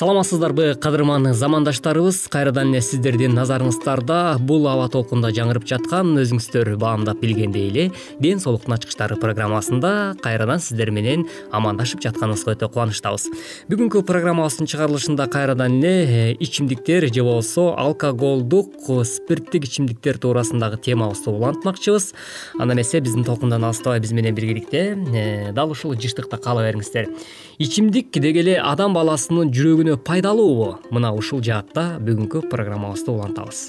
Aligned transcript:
саламатсыздарбы 0.00 0.78
кадырман 0.80 1.34
замандаштарыбыз. 1.34 2.22
Кайрадан 2.32 2.70
эле 2.72 2.80
сиздердин 2.80 3.34
назарыңыздарда 3.36 4.38
бул 4.40 4.64
аба 4.70 4.86
толкунда 4.88 5.28
жаңырып 5.36 5.66
жаткан 5.68 6.14
өзүңүздөр 6.22 6.70
баамдап 6.80 7.20
билгендей 7.20 7.66
эле 7.68 7.84
ден 8.16 8.40
соолуктун 8.40 8.78
ачкычтары 8.78 9.18
программасында 9.20 10.14
кайрадан 10.24 10.62
сиздер 10.64 10.88
менен 10.88 11.26
амандашып 11.52 12.00
жатканыбызга 12.06 12.54
өтө 12.54 12.70
кубанычтабыз. 12.72 13.26
Бүгүнкү 13.68 14.00
программабыздын 14.08 14.70
чыгарылышында 14.72 15.26
кайрадан 15.34 15.76
эле 15.82 15.92
э, 16.06 16.36
ичимдиктер 16.40 17.10
же 17.12 17.20
болбосо 17.20 17.74
алкоголдук 17.76 18.88
спирттик 19.04 19.68
ичимдиктер 19.68 20.16
туурасындагы 20.16 20.80
темабызды 20.80 21.28
улантмакчыбыз. 21.28 22.14
Анда 22.58 22.72
эмесе 22.72 23.04
биздин 23.04 23.28
толкундан 23.28 23.68
алыстабай 23.68 24.00
биз 24.00 24.16
менен 24.16 24.34
биргеликте 24.34 24.96
э, 24.96 25.52
дал 25.52 25.76
ушул 25.76 25.92
жыштыкта 25.92 26.40
кала 26.40 26.64
бериңиздер 26.64 27.12
ичимдик 27.60 28.08
деги 28.16 28.40
эле 28.40 28.54
адам 28.56 28.94
баласынын 28.96 29.50
жүрөгүнө 29.52 29.98
пайдалуубу? 30.06 30.70
Мына 30.96 31.12
ушул 31.12 31.42
жаатта 31.44 32.00
бүгүнкү 32.00 32.48
программабызды 32.48 33.12
улантабыз. 33.12 33.60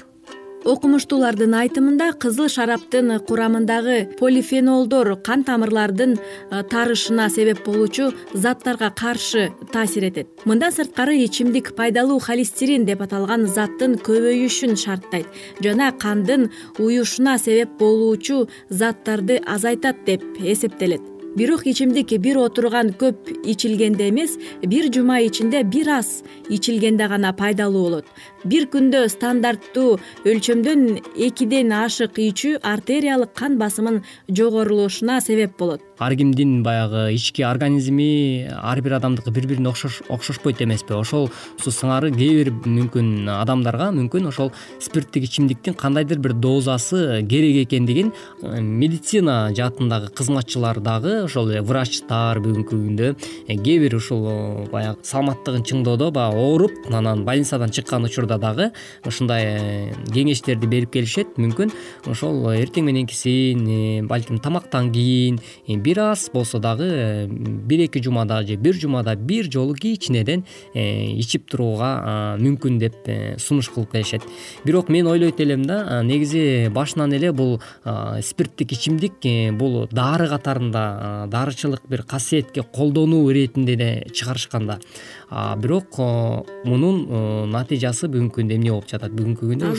Окумуштуулардын 0.62 1.56
айтымында 1.57 2.12
кызыл 2.22 2.47
шараптын 2.53 3.16
курамындагы 3.28 4.13
полифенолдор 4.19 5.16
кан 5.25 5.44
тамырлардын 5.44 6.13
тарышына 6.72 7.28
себеп 7.34 7.66
болуучу 7.66 8.12
заттарга 8.34 8.91
каршы 8.96 9.50
таасир 9.74 10.06
этет. 10.12 10.30
Мындан 10.46 10.72
сырткары 10.72 11.18
ичимдик 11.25 11.74
пайдалуу 11.75 12.19
холестерин 12.22 12.85
деп 12.85 13.01
аталган 13.01 13.47
заттын 13.50 13.97
көбөйүшүн 14.06 14.78
шарттайт. 14.78 15.28
Жана 15.59 15.91
кандын 15.91 16.51
уюшуна 16.78 17.40
себеп 17.41 17.80
болуучу 17.80 18.46
заттарды 18.69 19.41
азайтат 19.41 20.06
деп 20.06 20.24
эсептелет 20.40 21.10
бирок 21.36 21.66
ичимдик 21.68 22.12
бир 22.19 22.38
отурган 22.38 22.92
көп 23.00 23.30
ичилгенде 23.47 24.09
эмес 24.09 24.38
бир 24.68 24.90
жума 24.94 25.19
ичинде 25.24 25.64
бир 25.64 25.88
аз 25.97 26.24
ичилгенде 26.50 27.08
гана 27.08 27.34
пайдалуу 27.34 27.84
болот 27.84 28.06
бир 28.46 28.68
күндө 28.72 29.06
стандарттуу 29.12 30.00
өлчөмдөн 30.25 30.88
экиден 31.28 31.72
ашык 31.75 32.19
ичүү 32.22 32.59
артериялык 32.66 33.34
кан 33.38 33.57
басымын 33.62 34.02
жогорулушуна 34.29 35.19
себеп 35.22 35.57
болот. 35.59 35.81
Ар 36.02 36.16
кимдин 36.18 36.63
баягы 36.63 37.12
ички 37.13 37.44
организми 37.46 38.47
ар 38.50 38.81
бир 38.81 38.97
адамдыкы 38.97 39.31
бири 39.31 39.47
бирине 39.47 39.69
окшошпойт 39.69 40.62
эмеспи. 40.62 40.96
Ошол 40.97 41.30
сыңары 41.62 42.09
кээ 42.16 42.38
бир 42.40 42.50
мүмкүн 42.66 43.30
адамдарга 43.30 43.91
мүмкүн 43.96 44.30
ошол 44.31 44.51
спирттик 44.81 45.28
ичимдиктин 45.28 45.75
кандайдыр 45.78 46.19
бир 46.19 46.34
дозасы 46.34 47.22
керек 47.30 47.68
экендигин 47.68 48.12
э, 48.41 48.62
медицина 48.62 49.51
жаатындагы 49.56 50.09
кызматчылар 50.09 50.80
дагы 50.80 51.24
ошол 51.25 51.51
эле 51.51 51.62
врачтар 51.62 52.41
бүгүнкү 52.44 52.75
күндө 52.75 53.13
э, 53.47 53.56
кээ 53.56 53.80
бир 53.85 53.96
ушул 53.97 54.25
э, 54.28 54.68
баягы 54.72 55.06
саламаттыгын 55.07 55.66
чыңдоодо 55.69 56.12
баягы 56.12 56.41
ооруп 56.41 56.91
анан 56.91 57.25
больницадан 57.25 57.72
чыккан 57.72 58.06
учурда 58.09 58.31
дагы 58.38 58.72
ушундай 59.06 59.92
кеңештерди 60.14 60.68
берип 60.68 60.92
келишет. 60.94 61.38
Мүмкүн 61.42 61.72
ошол 62.12 62.52
эртең 62.53 62.86
мененкисин 62.88 64.08
балким 64.08 64.40
тамактан 64.40 64.92
кийин 64.92 65.40
бир 65.68 66.00
аз 66.00 66.30
болсо 66.34 66.59
дагы 66.59 66.88
э, 66.88 67.28
бир 67.28 67.86
эки 67.86 68.02
жумада 68.02 68.46
же 68.46 68.56
бир 68.56 68.74
жумада 68.74 69.16
бир 69.16 69.52
жолу 69.52 69.74
кичинеден 69.74 70.46
э, 70.74 71.12
ичип 71.19 71.50
турууга 71.50 72.38
мүмкүн 72.40 72.80
деп 72.80 72.96
э, 73.06 73.38
сунуш 73.38 73.69
кылып 73.69 73.92
келишет. 73.92 74.24
Бирок 74.66 74.90
мен 74.90 75.08
ойлойт 75.08 75.40
элем 75.40 75.66
да 75.66 76.02
негизи 76.03 76.69
башынан 76.69 77.13
эле 77.13 77.31
бул 77.31 77.62
спирттик 78.22 78.74
ичимдик 78.74 79.22
бул 79.58 79.88
дары 79.92 80.28
катарында 80.30 81.28
дарычылык 81.31 81.81
бир 81.90 82.03
касиетке 82.03 82.63
колдонуу 82.63 83.31
иретинде 83.31 83.75
да 83.75 84.80
бирок 85.31 85.97
мунун 86.68 87.52
натыйжасы 87.52 88.09
бүгүнкү 88.12 88.42
күндө 88.42 88.58
эмне 88.58 88.72
болуп 88.74 88.90
жатат? 88.92 89.14
Бүгүнкү 89.16 89.52
күндө 89.53 89.69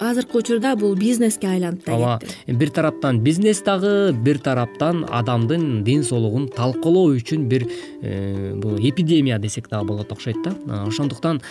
азыркы 0.00 0.38
учурда 0.40 0.74
бул 0.80 0.94
бизнеске 0.96 1.48
айланып 1.48 1.84
да 1.84 1.92
кетти. 1.92 2.30
ооба 2.48 2.58
бир 2.58 2.70
тараптан 2.70 3.20
бизнес 3.20 3.62
дагы 3.62 4.12
бир 4.12 4.38
тараптан 4.38 5.04
адамдын 5.10 5.84
ден 5.84 6.04
соолугун 6.04 6.48
талкуулоо 6.48 7.14
үчүн 7.16 7.48
бир 7.48 7.66
э, 8.02 8.54
бул 8.56 8.78
эпидемия 8.78 9.38
десек 9.38 9.68
дагы 9.68 9.86
болот 9.86 10.12
окшойт 10.12 10.42
да. 10.44 10.84
Ошондуктан 10.86 11.42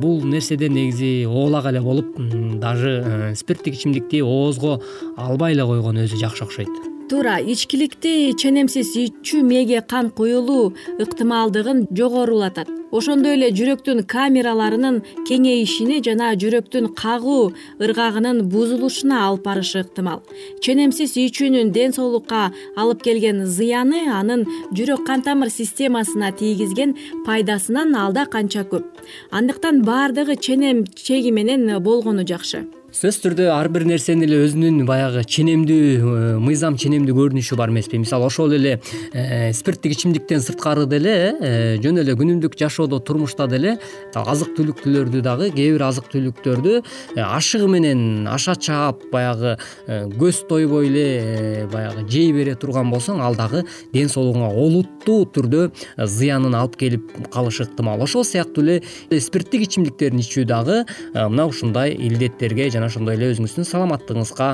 бул 0.00 0.24
нерседен 0.24 0.72
негизи 0.72 1.26
оолак 1.26 1.66
эле 1.66 1.80
болуп 1.80 2.16
даже 2.16 3.02
э, 3.04 3.34
спирттик 3.34 3.74
ичимдикти 3.74 4.22
оозго 4.22 4.80
албай 5.16 5.52
эле 5.52 5.66
койгон 5.66 6.04
өзү 6.04 6.16
жакшы 6.16 6.44
окшойт 6.44 6.99
туура 7.10 7.40
ичкиликти 7.42 8.30
ченемсиз 8.38 8.92
ичүү 8.94 9.40
мээге 9.42 9.80
кан 9.90 10.12
куюлуу 10.14 10.74
ыктымалдыгын 11.02 11.88
жогорулатат. 11.90 12.70
Ошондой 12.94 13.34
эле 13.34 13.48
жүрөктүн 13.54 14.04
камераларынын 14.12 15.00
кеңейишине 15.26 15.98
жана 16.06 16.30
жүрөктүн 16.42 16.88
кагуу 16.94 17.50
ыргагынын 17.82 18.44
бузулушуна 18.52 19.24
алып 19.26 19.44
барышы 19.48 19.82
ыктымал. 19.82 20.22
Ченемсиз 20.62 21.16
ичүүнүн 21.26 21.74
ден 21.74 21.94
соолукка 21.98 22.48
алып 22.76 23.02
келген 23.06 23.44
зыяны 23.46 24.06
анын 24.14 24.46
жүрөк 24.70 25.06
кан 25.06 25.26
тамыр 25.26 25.50
системасына 25.50 26.30
тийгизген 26.38 26.96
пайдасынан 27.26 27.94
алда 27.94 28.26
канча 28.26 28.62
көп. 28.62 28.86
Андыктан 29.30 29.82
баардыгы 29.82 30.36
ченем 30.36 30.86
чеги 30.86 31.30
менен 31.30 31.82
болгону 31.82 32.26
жакшы 32.26 32.66
сөзсүз 32.90 33.20
түрдө 33.22 33.44
ар 33.54 33.68
бир 33.70 33.84
нерсенин 33.86 34.26
эле 34.26 34.40
өзүнүн 34.42 34.80
баягы 34.88 35.20
ченемдүү 35.22 35.76
э, 35.78 36.22
мыйзам 36.42 36.74
ченемдүү 36.80 37.14
көрүнүшү 37.14 37.54
бар 37.58 37.70
эмеспи. 37.70 38.00
Мисалы 38.02 38.26
ошол 38.26 38.56
эле 38.56 38.80
э, 39.14 39.52
спирттик 39.54 39.94
ичимдиктен 39.94 40.42
сырткары 40.42 40.88
деле 40.90 41.12
э, 41.38 41.76
жөн 41.84 42.00
эле 42.02 42.16
күнүмдүк 42.18 42.56
жашоодо 42.58 42.98
турмушта 42.98 43.46
деле 43.46 43.76
азык 44.18 44.56
түлүктөрдү 44.56 45.22
дагы 45.22 45.52
кээ 45.54 45.76
бир 45.76 45.84
азык 45.86 46.08
түлүктөрдү 46.10 46.80
ашыгы 47.22 47.68
менен 47.70 48.26
аша 48.26 48.56
чаап 48.58 49.06
баягы 49.12 49.54
көз 49.86 50.42
тойбой 50.50 50.90
эле 50.90 51.68
баягы 51.70 52.08
жей 52.10 52.32
бере 52.34 52.56
турган 52.58 52.90
болсоң 52.90 53.22
ал 53.22 53.38
дагы 53.38 53.62
ден 53.94 54.10
соолугуңа 54.10 54.50
олуттуу 54.50 55.28
түрдө 55.30 55.70
зыянын 55.96 56.58
алып 56.58 56.74
келип 56.82 57.14
калышы 57.30 57.68
ыктымал 57.68 58.02
ошол 58.02 58.26
сыяктуу 58.26 58.66
эле 58.66 59.22
спирттик 59.22 59.68
ичимдиктерин 59.68 60.18
ичүү 60.26 60.46
дагы 60.50 60.82
мына 61.14 61.46
ушундай 61.46 61.94
илдеттерге 61.94 62.70
ошондой 62.86 63.16
эле 63.18 63.30
өзүңүздүн 63.34 63.66
саламаттыгыңызга 63.68 64.50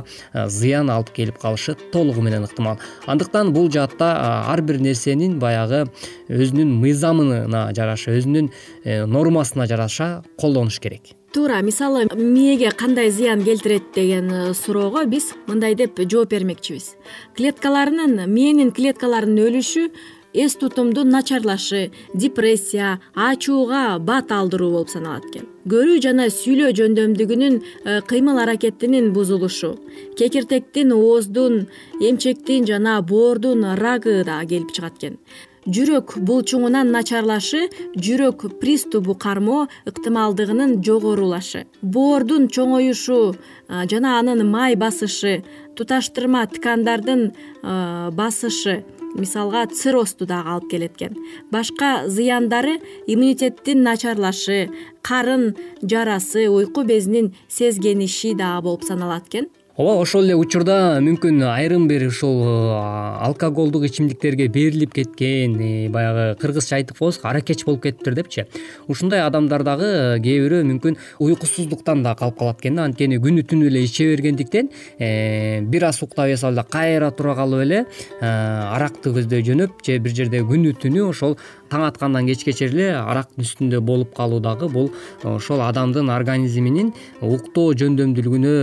зыян 0.48 0.90
алып 0.90 1.12
келип 1.16 1.38
калышы 1.42 1.76
толугу 1.92 2.22
менен 2.22 2.46
ыктымал. 2.46 2.80
Андыктан 3.06 3.52
бул 3.52 3.70
жаатта 3.70 4.12
ар 4.50 4.62
бир 4.62 4.80
нерсенин 4.80 5.38
баягы 5.38 5.86
өзүнүн 6.28 6.72
мыйзамына 6.80 7.68
жараша 7.76 8.16
өзүнүн 8.16 8.50
э, 8.84 9.04
нормасына 9.06 9.66
жараша 9.66 10.24
колдонуш 10.40 10.80
керек. 10.80 11.14
Туура 11.34 11.60
мисалы 11.62 12.06
мээге 12.14 12.70
кандай 12.70 13.10
зыян 13.10 13.44
келтирет 13.44 13.92
деген 13.94 14.30
э, 14.30 14.54
суроого 14.54 15.04
биз 15.04 15.32
мындай 15.46 15.74
деп 15.74 15.98
жооп 15.98 16.30
бермекчибиз. 16.30 16.94
Клеткаларынын 17.36 18.24
мээнин 18.30 18.72
клеткаларынын 18.72 19.44
өлүшү 19.48 19.90
эс 20.36 20.54
тутумдун 20.60 21.08
начарлашы 21.08 21.90
депрессия 22.14 23.00
ачууга 23.14 23.98
бат 23.98 24.30
алдыруу 24.32 24.70
болуп 24.74 24.90
саналат 24.92 25.24
экен. 25.30 25.48
Көрүү 25.66 25.96
жана 26.04 26.28
сүйлөө 26.30 26.74
жөндөмдүгүнүн 26.78 27.56
э, 27.56 28.00
кыймыл 28.06 28.38
аракетинин 28.44 29.12
бузулушу 29.16 29.74
кекиртектин 30.18 30.92
ооздун 30.92 31.66
эмчектин 31.98 32.68
жана 32.68 33.00
боордун 33.00 33.64
рагы 33.80 34.22
дагы 34.28 34.50
келип 34.52 34.72
чыгат 34.76 35.00
экен. 35.00 35.20
Жүрөк 35.66 36.12
булчуңунан 36.22 36.92
начарлашы 36.94 37.64
жүрөк 37.98 38.44
приступу 38.60 39.16
кармоо 39.18 39.64
ыктымалдыгынын 39.90 40.76
жогорулашы 40.86 41.64
боордун 41.82 42.46
чоңоюшу 42.46 43.34
э, 43.34 43.88
жана 43.90 44.18
анын 44.20 44.44
май 44.46 44.76
басышы 44.76 45.40
туташтырма 45.74 46.44
ткандардын 46.52 47.32
э, 47.32 48.10
басышы 48.12 48.84
мисалга 49.18 49.66
циррозду 49.66 50.26
дагы 50.26 50.54
алып 50.54 50.70
келет 50.70 50.96
экен 50.96 51.16
башка 51.50 52.06
зыяндары 52.06 52.78
иммунитеттин 53.06 53.82
начарлашы 53.82 54.70
карын 55.02 55.54
жарасы 55.82 56.48
уйку 56.48 56.84
безинин 56.84 57.34
сезгениши 57.48 58.34
дагы 58.34 58.62
болуп 58.68 58.84
саналат 58.84 59.28
экен 59.28 59.48
ооба 59.76 60.00
ошол 60.00 60.24
эле 60.24 60.34
учурда 60.40 61.02
мүмкүн 61.04 61.42
айрым 61.50 61.84
бир 61.88 62.06
ушул 62.08 62.38
алкоголдук 62.72 63.84
ичимдиктерге 63.84 64.46
берилип 64.48 64.94
кеткен 64.96 65.58
э, 65.60 65.88
баягы 65.92 66.38
кыргызча 66.40 66.78
айтып 66.78 66.96
коебузбу 66.96 67.28
аракеч 67.28 67.64
болуп 67.66 67.82
кетиптир 67.84 68.14
депчи. 68.16 68.46
Ушундай 68.88 69.20
адамдар 69.20 69.66
дагы 69.68 70.16
кээ 70.24 70.40
бирөө 70.46 70.62
мүмкүн 70.70 70.96
уйкусуздуктан 71.20 72.02
да 72.02 72.14
калып 72.16 72.38
калат 72.38 72.64
экен 72.64 72.80
да. 72.80 72.86
Анткени 72.88 73.20
күнү 73.20 73.44
түнү 73.44 73.68
эле 73.68 73.84
иче 73.84 74.08
бергендиктен 74.14 74.70
э, 74.98 75.60
бир 75.60 75.90
аз 75.90 76.00
уктап 76.02 76.32
эс 76.32 76.44
алып 76.44 76.64
эле 76.64 76.66
кайра 76.72 77.10
тура 77.10 77.36
калып 77.36 77.66
эле 77.66 77.84
э, 77.84 78.24
аракты 78.24 79.12
көздөй 79.12 79.44
жөнөп 79.44 79.84
же 79.84 79.98
бир 80.00 80.16
жерде 80.16 80.40
күнү 80.40 80.72
түнү 80.80 81.04
ошол 81.10 81.36
таң 81.70 81.86
аткандан 81.88 82.26
кечке 82.28 82.52
чейин 82.56 82.74
эле 82.74 82.88
арактын 82.98 83.44
үстүндө 83.44 83.80
болуп 83.84 84.14
калуу 84.16 84.40
дагы 84.40 84.68
бул 84.72 84.90
ошол 85.24 85.62
адамдын 85.66 86.10
организминин 86.14 86.92
уктоо 87.20 87.74
жөндөмдүүлүгүнө 87.78 88.54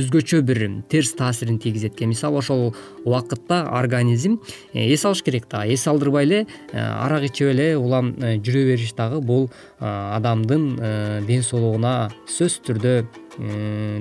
өзгөчө 0.00 0.42
бир 0.46 0.62
терс 0.90 1.14
таасирин 1.18 1.58
тийгизет 1.58 1.96
экен. 1.96 2.10
Мисалы 2.10 2.38
ошол 2.38 2.74
убакытта 3.04 3.62
организм 3.70 4.40
э, 4.72 4.92
эс 4.92 5.04
алыш 5.04 5.22
керек 5.22 5.46
да. 5.50 5.66
Эс 5.66 5.86
алдырбай 5.86 6.24
эле 6.24 6.46
э, 6.72 6.78
арак 6.78 7.28
ичип 7.30 7.52
эле 7.52 7.76
улам 7.76 8.14
э, 8.20 8.36
жүрө 8.38 8.64
бериш 8.72 8.94
дагы 8.94 9.20
бул 9.20 9.50
адамдын 9.80 11.24
ден 11.26 11.42
соолугуна 11.42 12.10
сөзсүз 12.26 12.62
түрдө 12.66 12.94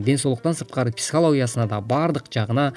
ден 0.06 0.18
соолуктан 0.18 0.56
сырткары 0.56 0.94
психологиясына 0.96 1.68
да 1.68 1.82
баардык 1.82 2.32
жагына 2.32 2.72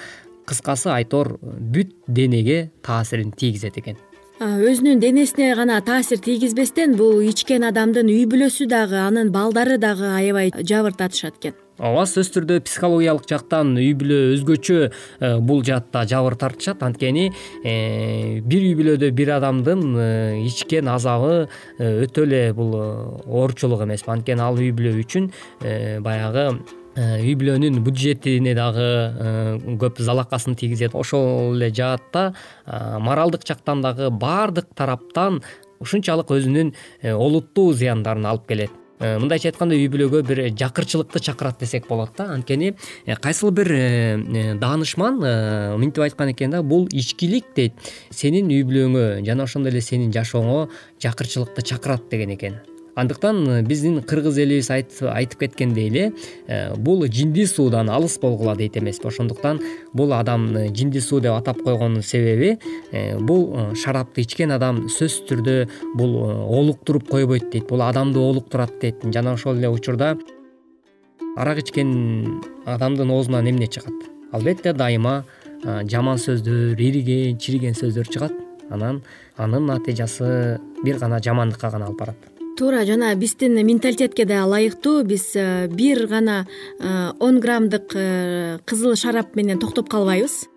кыскасы 0.49 0.91
айтор 0.91 1.37
бүт 1.41 1.95
денеге 2.07 2.71
таасирин 2.83 3.31
тийгизет 3.31 3.77
экен 3.77 3.97
өзүнүн 4.39 5.01
денесине 5.03 5.51
гана 5.55 5.81
таасир 5.83 6.21
тийгизбестен 6.23 6.93
бул 6.95 7.17
ичкен 7.27 7.65
адамдын 7.67 8.07
үй 8.07 8.23
бүлөсү 8.23 8.69
дагы 8.71 8.95
анын 8.95 9.33
балдары 9.35 9.75
дагы 9.77 10.07
аябай 10.07 10.53
жабыртатышат 10.55 11.41
экен. 11.41 11.57
Ооба 11.75 12.05
сөзсүз 12.07 12.31
түрдө 12.37 12.61
психологиялык 12.63 13.27
жактан 13.27 13.75
үй 13.75 13.91
бүлө 13.99 14.17
өзгөчө 14.37 14.79
э, 14.87 15.33
бул 15.43 15.59
жаатта 15.67 16.05
жабыр 16.07 16.37
тартышат. 16.39 16.83
Анткени 16.87 17.29
э, 17.63 18.39
бир 18.39 18.63
үй 18.63 18.73
бүлөдө 18.79 19.11
бир 19.15 19.35
адамдын 19.41 19.85
э, 19.95 20.09
ичкен 20.47 20.87
азабы 20.91 21.49
өтө 21.79 22.27
эле 22.27 22.43
бул 22.55 22.75
оорчулук 22.79 23.83
эмеспи 23.83 24.15
анткени 24.15 24.43
ал 24.43 24.59
үй 24.59 24.71
бүлө 24.75 24.95
үчүн 25.03 25.31
баягы 26.03 26.51
үй 26.99 27.35
бүлөнүн 27.39 27.79
бюджетине 27.85 28.53
дагы 28.57 28.83
э, 28.83 29.75
көп 29.79 30.01
залакасын 30.03 30.57
тийгизет. 30.59 30.95
Ошол 30.97 31.55
эле 31.55 31.71
жаатта 31.71 32.33
э, 32.65 32.99
моралдык 32.99 33.45
жактан 33.47 33.81
дагы 33.81 34.09
баардык 34.09 34.67
тараптан 34.75 35.41
ушунчалык 35.79 36.31
өзүнүн 36.35 36.73
олуттуу 37.15 37.73
зыяндарын 37.73 38.27
алып 38.27 38.47
келет. 38.49 38.75
Мындайча 38.99 39.47
айтканда 39.47 39.77
үй 39.79 39.87
бүлөгө 39.87 40.19
бир 40.27 40.41
жакырчылыкты 40.59 41.21
чакырат 41.23 41.61
десек 41.61 41.85
болот 41.87 42.17
да. 42.17 42.25
Анткени 42.33 42.73
кайсыл 43.23 43.53
бир 43.55 43.71
даанышман 44.59 45.21
мынтип 45.79 46.03
айткан 46.03 46.33
экен 46.33 46.51
да 46.51 46.59
бул 46.63 46.89
ичкилик 46.91 47.53
дейт. 47.55 47.79
Сенин 48.11 48.51
үй 48.51 48.65
бүлөңө 48.67 49.23
жана 49.23 49.47
ошондой 49.47 49.71
эле 49.71 49.81
сенин 49.85 50.11
жашооңо 50.11 50.65
жакырчылыкты 50.99 51.63
чакырат 51.71 52.11
деген 52.11 52.35
экен 52.35 52.59
андыктан 52.99 53.47
э, 53.47 53.61
биздин 53.63 54.01
кыргыз 54.03 54.37
элибиз 54.37 54.69
айтып 54.71 55.39
кеткендей 55.39 55.87
эле 55.89 56.11
э, 56.47 56.75
бул 56.75 57.05
жинди 57.07 57.45
суудан 57.45 57.89
алыс 57.89 58.17
болгула 58.19 58.55
дейт 58.55 58.77
эмеспи 58.77 59.07
ошондуктан 59.07 59.61
бул 59.93 60.13
адам 60.13 60.55
э, 60.55 60.67
жинди 60.75 60.99
суу 60.99 61.19
деп 61.19 61.33
атап 61.33 61.61
койгонунун 61.63 62.03
себеби 62.03 62.57
бул 63.19 63.75
шарапты 63.75 64.21
ичкен 64.21 64.51
адам 64.51 64.87
сөзсүз 64.89 65.27
түрдө 65.29 65.55
бул 65.95 66.17
олуктуруп 66.59 67.07
койбойт 67.09 67.49
дейт 67.51 67.67
бул 67.69 67.81
адамды 67.81 68.19
олуктурат 68.19 68.79
дейт. 68.81 69.03
Жана 69.13 69.33
ошол 69.33 69.57
эле 69.57 69.69
учурда 69.69 70.17
арак 71.37 71.63
ичкен 71.63 72.41
адамдын 72.65 73.11
оозунан 73.11 73.49
эмне 73.49 73.67
чыгат? 73.67 73.93
Албетте 74.31 74.73
дайыма 74.73 75.23
жаман 75.63 76.17
сөздөр 76.17 76.79
ириген 76.79 77.37
чириген 77.37 77.73
сөздөр 77.73 78.07
чыгат. 78.07 78.33
Анан 78.69 79.01
анын 79.37 79.65
натыйжасы 79.65 80.59
бир 80.83 80.99
гана 80.99 81.19
жамандыкка 81.23 81.71
гана 81.71 81.87
алып 81.87 81.99
барат 81.99 82.28
туура 82.59 82.83
жана 82.85 83.15
биздин 83.15 83.55
менталитетке 83.55 84.25
да 84.25 84.43
ылайыктуу. 84.43 85.03
Биз 85.07 85.31
э, 85.35 85.67
бир 85.71 86.07
гана 86.07 86.45
э, 86.79 87.11
он 87.19 87.39
граммдык 87.39 87.95
э, 87.95 88.59
кызыл 88.65 88.95
шарап 88.95 89.35
менен 89.35 89.59
токтоп 89.59 89.89
калбайбыз. 89.89 90.49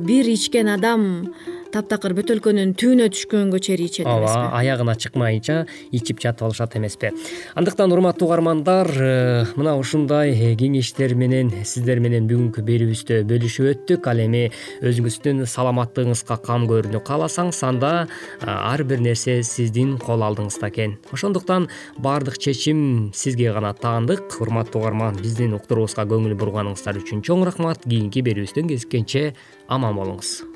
Бир 0.00 0.28
ичкен 0.28 0.68
адам 0.68 1.34
таптакыр 1.76 2.14
бөтөлкөнүн 2.16 2.72
түбүнө 2.80 3.06
түшкөнгө 3.12 3.58
чейин 3.60 3.84
ичет 3.84 4.06
эмеспи? 4.06 4.32
ооба 4.32 4.56
аягына 4.56 4.94
чыкмайынча 4.96 5.56
ичип 5.92 6.22
жатып 6.22 6.46
алышат 6.48 6.76
эмеспи. 6.78 7.10
Андыктан 7.54 7.92
урматтуу 7.92 8.28
угармандар 8.28 8.88
э, 8.96 9.44
мына 9.56 9.76
ушундай 9.76 10.32
э, 10.32 10.54
кеңештер 10.56 11.14
менен 11.18 11.52
сиздер 11.64 12.00
менен 12.00 12.28
бүгүнкү 12.30 12.64
берүүбүздө 12.64 13.20
бөлүшүп 13.28 13.68
өттүк. 13.74 14.08
Ал 14.08 14.22
эми 14.24 14.46
өзүңүздүн 14.80 15.44
саламаттыгыңызга 15.52 16.40
кам 16.46 16.66
көрүүнү 16.70 17.02
кааласаңыз 17.04 17.62
анда 17.68 17.92
ар 18.40 18.84
бир 18.88 19.04
нерсе 19.04 19.42
сиздин 19.44 19.96
кол 20.00 20.24
алдыңызда 20.24 20.72
экен. 20.72 20.96
Ошондуктан 21.12 21.68
баардык 21.98 22.38
чечим 22.38 23.12
сизге 23.14 23.52
гана 23.52 23.74
таандык. 23.74 24.40
Урматтуу 24.40 24.80
угарман 24.80 25.20
биздин 25.20 25.56
уктуруубузга 25.60 26.08
көңүл 26.08 26.36
бурганыңыздар 26.40 27.02
үчүн 27.04 27.24
чоң 27.26 27.44
рахмат. 27.50 27.84
Кийинки 27.84 28.24
берүүбүздөн 28.24 28.72
кезишкенче 28.72 29.32
аман 29.68 29.96
болуңуз 29.96 30.55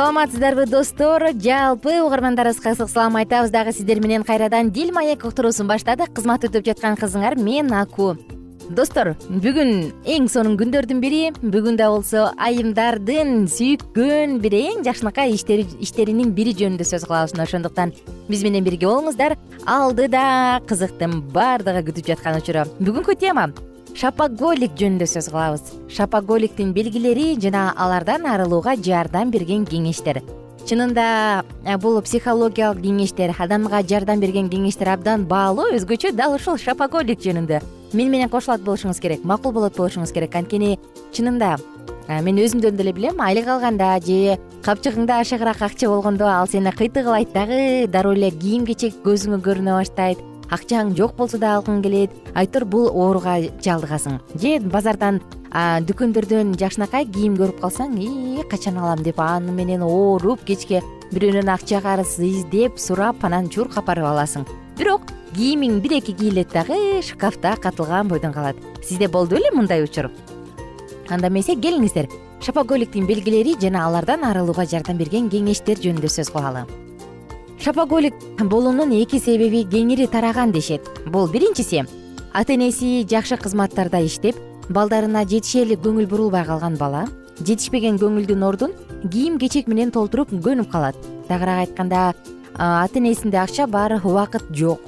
саламатсыздарбы 0.00 0.64
достор? 0.64 1.20
Жалпы 1.36 2.00
угармандарыбызга 2.00 2.72
ысык 2.72 2.88
салам 2.88 3.18
айтабыз. 3.20 3.50
Дагы 3.52 3.72
сиздер 3.72 4.00
менен 4.00 4.22
кайрадан 4.24 4.70
дил 4.70 4.94
маек 4.94 5.26
уктуруусун 5.26 5.68
баштадык. 5.68 6.14
Кызмат 6.16 6.46
өтөп 6.48 6.64
жаткан 6.64 6.96
кызыңар 6.96 7.36
мен 7.36 7.68
аку. 7.76 8.16
Достор 8.70 9.12
бүгүн 9.28 9.92
эң 10.08 10.30
сонун 10.32 10.56
күндөрдүн 10.56 11.04
бири. 11.04 11.20
Бүгүн 11.42 11.76
да 11.76 11.90
болсо 11.92 12.30
айымдардын 12.40 13.44
сүйүккөн 13.52 14.38
бир 14.40 14.56
эң 14.56 14.86
жакшынакай 14.88 15.36
иштеринин 15.36 16.32
бири 16.32 16.56
жөнүндө 16.56 16.86
сөз 16.94 17.04
кылабыз. 17.04 17.36
Мына 17.36 17.44
ошондуктан 17.44 17.92
биз 18.30 18.46
менен 18.46 18.64
бирге 18.64 18.88
болуңуздар. 18.88 19.36
Алдыда 19.68 20.62
кызыктын 20.70 21.26
баардыгы 21.34 21.90
күтүп 21.90 22.14
жаткан 22.14 22.40
учуру. 22.40 22.64
Бүгүнкү 22.80 23.20
тема 23.20 23.50
шапоголик 23.98 24.76
жөнүндө 24.78 25.06
сөз 25.08 25.28
кылабыз. 25.30 25.72
Шапоголиктин 25.90 26.72
белгилери 26.76 27.34
жана 27.40 27.70
алардан 27.76 28.26
арылууга 28.26 28.76
жардам 28.76 29.30
берген 29.30 29.64
кеңештер. 29.66 30.22
Чынында 30.68 31.42
э, 31.64 31.76
бул 31.80 32.00
психологиялык 32.04 32.82
кеңештер 32.84 33.34
адамга 33.38 33.82
жардам 33.82 34.20
берген 34.20 34.50
кеңештер 34.52 34.92
абдан 34.94 35.26
баалуу 35.28 35.70
өзгөчө 35.76 36.12
дал 36.14 36.36
ушул 36.36 36.58
шапоголик 36.60 37.20
жөнүндө. 37.24 37.60
Мени 37.92 38.08
менен 38.08 38.30
кошулат 38.30 38.62
болушуңуз 38.62 39.00
керек 39.02 39.24
макул 39.24 39.52
болот 39.52 39.76
болушуңуз 39.76 40.12
керек. 40.14 40.36
Анткени 40.36 40.78
чынында 41.12 41.56
э, 42.06 42.20
мен 42.22 42.38
өзүмдөн 42.38 42.76
деле 42.78 42.92
билем 42.92 43.20
айлык 43.20 43.48
алганда 43.48 43.96
же 44.06 44.38
капчыгыңда 44.62 45.20
ашыгыраак 45.24 45.62
акча 45.70 45.88
болгондо 45.88 46.28
ал 46.28 46.46
сени 46.46 46.70
кыйтыгылайт 46.70 47.32
дагы 47.32 47.86
дароо 47.88 48.14
эле 48.14 48.30
кийим 48.30 48.66
кечек 48.68 49.00
көзүңө 49.04 49.40
көрүнө 49.42 49.80
баштайт 49.80 50.29
акчаң 50.50 50.94
жок 50.98 51.16
болсо 51.16 51.38
да 51.38 51.56
алгың 51.56 51.82
келет. 51.82 52.10
Айтор 52.34 52.64
бул 52.64 52.88
ооруга 52.90 53.38
чалдыгасың 53.62 54.18
же 54.42 54.58
базардан 54.60 55.20
дүкөндөрдөн 55.50 56.54
жакшынакай 56.58 57.06
кийим 57.10 57.36
көрүп 57.38 57.60
калсаң 57.62 57.96
ии 57.98 58.44
качан 58.50 58.78
алам 58.78 59.02
деп 59.02 59.20
аны 59.20 59.52
менен 59.52 59.82
ооруп 59.82 60.44
кечке 60.46 60.82
бирөөнөн 61.10 61.50
акча 61.54 61.80
карыз 61.82 62.18
издеп 62.18 62.78
сурап 62.78 63.24
анан 63.24 63.48
чуркап 63.48 63.86
барып 63.86 64.06
аласың. 64.12 64.46
Бирок 64.78 65.10
кийимиң 65.34 65.80
бир 65.80 65.98
эки 65.98 66.12
кийилет 66.12 66.52
дагы 66.52 67.02
шкафта 67.02 67.56
катылган 67.56 68.08
бойдон 68.08 68.32
калат. 68.32 68.56
Сизде 68.82 69.08
болду 69.08 69.36
беле 69.36 69.50
мындай 69.54 69.82
учур. 69.82 70.10
Анда 71.08 71.28
эмесе 71.28 71.56
келиңиздер. 71.56 72.06
Шапоголиктин 72.40 73.06
белгилери 73.06 73.56
жана 73.60 73.86
алардан 73.86 74.24
арылууга 74.24 74.64
жардам 74.64 74.96
берген 74.96 75.28
кеңештер 75.28 75.82
жөнүндө 75.82 76.08
сөз 76.08 76.30
кылалы 76.32 76.64
шапоголик 77.60 78.14
болуунун 78.40 78.92
эки 78.96 79.18
себеби 79.20 79.66
кеңири 79.68 80.06
тараган 80.08 80.52
дешет. 80.52 80.80
Бул 81.06 81.28
биринчиси 81.28 81.84
ата 82.32 82.54
энеси 82.54 83.04
жакшы 83.04 83.36
кызматтарда 83.36 84.00
иштеп 84.06 84.36
балдарына 84.70 85.26
жетише 85.28 85.64
элек 85.66 85.82
көңүл 85.84 86.08
бурулбай 86.08 86.46
калган 86.46 86.78
бала 86.80 87.04
жетишпеген 87.40 87.98
көңүлдүн 88.00 88.46
ордун 88.46 88.72
кийим 89.12 89.38
кечек 89.38 89.68
менен 89.68 89.90
толтуруп 89.90 90.32
көнүп 90.32 90.70
калат. 90.72 90.96
Тагыраак 91.28 91.68
айтканда 91.68 92.14
ата 92.56 92.98
энесинде 92.98 93.36
акча 93.36 93.66
бар 93.66 94.00
убакыт 94.04 94.48
жок. 94.56 94.80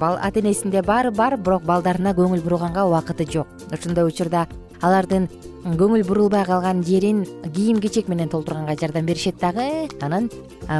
Ата 0.00 0.40
энесинде 0.40 0.82
баары 0.82 1.10
бар 1.10 1.36
бирок 1.36 1.64
балдарына 1.64 2.14
көңүл 2.14 2.42
бурганга 2.42 2.86
убакыты 2.86 3.26
жок. 3.26 3.48
Ошондой 3.72 4.06
учурда 4.06 4.46
алардын 4.80 5.28
көңүл 5.64 6.06
бурулбай 6.06 6.44
калган 6.44 6.82
жерин 6.84 7.26
кийим 7.54 7.80
кечек 7.80 8.08
менен 8.08 8.28
толтурганга 8.28 8.76
жардам 8.78 9.06
беришет 9.06 9.38
дагы 9.40 9.88
анан 10.00 10.30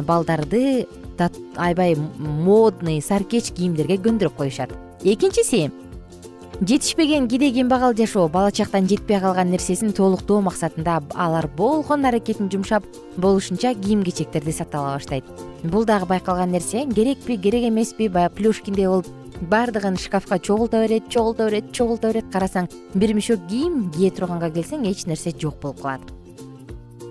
балдарды 0.06 0.86
аябай 1.20 1.96
модный 2.18 3.02
саркеч 3.02 3.52
кийимдерге 3.52 3.96
көндүрүп 3.96 4.36
коюшат. 4.36 4.70
Экинчиси 5.02 5.70
жетишпеген 6.60 7.28
киде 7.28 7.50
кембагал 7.50 7.94
жашоо 7.94 8.28
бала 8.28 8.52
чактан 8.52 8.86
жетпей 8.88 9.18
калган 9.20 9.50
нерсесин 9.50 9.92
толуктоо 9.92 10.40
максатында 10.40 11.00
алар 11.14 11.48
болгон 11.56 12.04
аракетин 12.06 12.50
жумшап 12.50 12.84
болушунча 13.16 13.74
кийим 13.74 14.04
кечектерди 14.04 14.52
сатып 14.52 14.76
ала 14.76 14.94
баштайт. 14.94 15.24
Бул 15.64 15.84
дагы 15.84 16.06
байкалган 16.06 16.52
нерсе 16.52 16.86
керекпи 16.86 17.36
керек 17.36 17.68
эмеспи 17.68 18.08
баягы 18.08 18.36
плюшкиндей 18.36 18.86
болуп 18.86 19.06
баардыгын 19.40 19.96
шкафка 19.98 20.38
чогулта 20.38 20.82
берет 20.86 21.08
чогулта 21.08 21.46
берет 21.46 21.72
чогулта 21.72 22.12
берет 22.12 22.30
карасаң 22.30 22.68
бир 22.94 23.14
мешок 23.14 23.40
кийим 23.48 23.90
кие 23.90 24.10
турганга 24.10 24.50
келсең 24.50 24.86
эч 24.90 25.06
нерсе 25.06 25.32
жок 25.32 25.58
болуп 25.60 25.82
калат. 25.82 26.00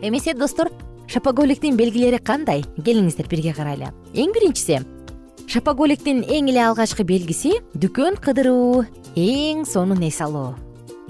Эмесе 0.01 0.33
достор 0.33 0.71
шопоголиктин 1.11 1.75
белгилери 1.75 2.21
кандай? 2.23 2.61
Келиңиздер 2.79 3.27
бирге 3.27 3.51
карайлы. 3.51 3.89
Эң 4.15 4.31
биринчиси 4.31 4.77
шопоголиктин 5.51 6.21
эң 6.23 6.47
эле 6.53 6.61
алгачкы 6.63 7.03
белгиси 7.03 7.57
дүкөн 7.75 8.15
кыдыруу 8.23 8.85
эң 9.19 9.65
сонун 9.67 10.05
эс 10.07 10.21
алуу. 10.23 10.53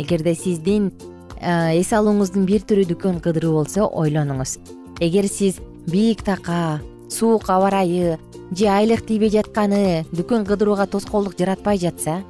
Эгерде 0.01 0.33
сиздин 0.33 0.89
эс 1.37 1.93
алууңуздун 1.93 2.47
бир 2.49 2.65
түрү 2.65 2.87
дүкөн 2.89 3.21
кыдыруу 3.21 3.59
болсо 3.59 3.85
ойлонуңуз. 3.85 4.57
Эгер 5.05 5.29
сиз 5.29 5.61
бийик 5.85 6.25
така 6.25 6.81
суук 7.09 7.45
аба 7.53 7.69
ырайы 7.69 8.17
же 8.57 8.65
айлык 8.73 9.05
тийбей 9.05 9.29
жатканы 9.29 10.07
дүкөн 10.17 10.47
кыдырууга 10.49 10.89
тоскоолдук 10.89 11.37
жаратпай 11.37 11.77
жатса 11.77 12.23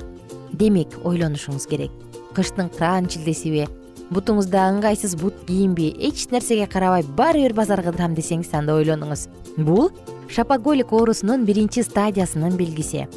демек 0.51 0.99
ойлонушуңуз 1.05 1.69
керек. 1.71 1.91
Кыштын 2.35 2.67
кыраан 2.67 3.07
чилдесиби 3.07 3.69
бутуңузда 4.11 4.67
ыңгайсыз 4.73 5.15
бут 5.19 5.37
кийимби 5.47 5.87
эч 5.95 6.27
нерсеге 6.31 6.67
карабай 6.67 7.03
баары 7.17 7.45
бир 7.45 7.55
базар 7.55 7.81
кыдырам 7.83 8.15
десеңиз 8.15 8.51
анда 8.57 8.75
ойлонуңуз. 8.75 9.27
Бул 9.57 9.89
шопоголик 10.27 10.91
оорусунун 10.91 11.45
биринчи 11.45 11.83
стадиясынын 11.87 12.57
белгиси. 12.59 13.07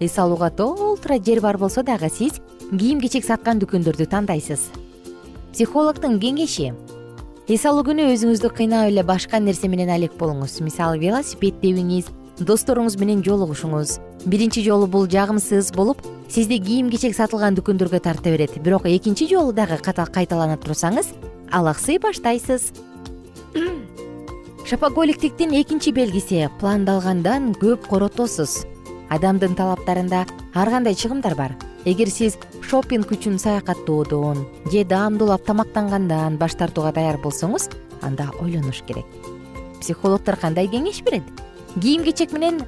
Эс 0.00 0.18
алууга 0.18 0.50
толтура 0.50 1.18
жер 1.18 1.40
бар 1.40 1.58
болсо 1.58 1.82
дагы 1.82 2.10
сиз 2.10 2.40
кийим 2.70 3.00
кечек 3.00 3.26
саткан 3.26 3.58
дүкөндөрдү 3.58 4.06
тандайсыз. 4.06 4.70
Психологдун 5.52 6.20
кеңеши. 6.22 6.72
Эс 7.48 7.66
алуу 7.66 7.84
күнү 7.86 8.06
өзүңүздү 8.14 8.50
кыйнап 8.54 8.88
эле 8.88 9.02
башка 9.02 9.38
нерсе 9.38 9.68
менен 9.68 9.90
алек 9.90 10.14
болуңуз. 10.18 10.60
Мисалы 10.62 10.98
велосипед 11.02 11.58
тебиңиз 11.62 12.08
досторуңуз 12.42 12.96
менен 12.98 13.22
жолугушуңуз 13.22 13.98
биринчи 14.26 14.64
жолу 14.64 14.88
бул 14.90 15.06
жагымсыз 15.10 15.70
болуп 15.74 16.00
сизди 16.28 16.58
кийим 16.58 16.90
кечек 16.90 17.14
сатылган 17.14 17.54
дүкөндөргө 17.54 18.00
тарта 18.02 18.32
берет. 18.32 18.56
Бирок 18.62 18.86
экинчи 18.90 19.28
жолу 19.30 19.52
дагы 19.52 19.78
кайталана 19.78 20.56
турсаңыз 20.56 21.12
алаксый 21.52 21.98
баштайсыз. 21.98 22.72
Шопоголиктиктин 24.66 25.54
экинчи 25.54 25.92
белгиси 25.92 26.48
пландалгандан 26.58 27.52
көп 27.54 27.86
коротосуз. 27.86 28.64
Адамдын 29.10 29.54
талаптарында 29.54 30.24
ар 30.54 30.70
кандай 30.70 30.94
чыгымдар 30.94 31.36
бар. 31.36 31.54
Эгер 31.84 32.10
сиз 32.10 32.38
шоппинг 32.62 33.12
үчүн 33.12 33.38
саякаттоодон 33.38 34.46
же 34.72 34.84
даамдуулап 34.84 35.44
тамактангандан 35.44 36.38
баш 36.40 36.56
тартууга 36.56 36.92
даяр 36.96 37.20
болсоңуз 37.22 37.68
анда 38.02 38.32
ойлонуш 38.40 38.82
керек. 38.88 39.04
Психологдор 39.80 40.40
кандай 40.40 40.66
кеңеш 40.66 41.04
берет 41.04 41.43
кийим 41.80 42.04
кечек 42.04 42.32
менен 42.32 42.62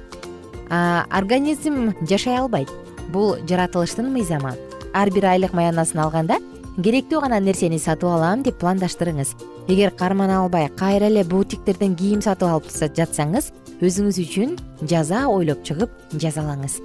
организм 0.69 1.93
жашай 2.01 2.37
албайт. 2.37 2.69
Бул 3.09 3.37
жаратылыштын 3.47 4.11
мыйзамы. 4.11 4.55
Ар 4.93 5.11
бир 5.11 5.25
айлык 5.25 5.53
маянасын 5.53 5.99
алганда 6.03 6.39
керектүү 6.77 7.21
гана 7.23 7.39
нерсени 7.39 7.79
сатып 7.79 8.09
алам 8.11 8.43
деп 8.43 8.59
пландаштырыңыз. 8.61 9.35
Эгер 9.67 9.91
кармана 9.91 10.41
албай 10.43 10.67
кайра 10.69 11.07
эле 11.07 11.23
бутиктерден 11.23 11.95
кийим 11.95 12.21
сатып 12.21 12.49
алып 12.49 12.67
жатсаңыз 12.69 13.51
өзүңүз 13.81 14.19
үчүн 14.25 14.57
жаза 14.81 15.27
ойлоп 15.31 15.63
чыгып 15.63 15.89
жазалаңыз. 16.13 16.79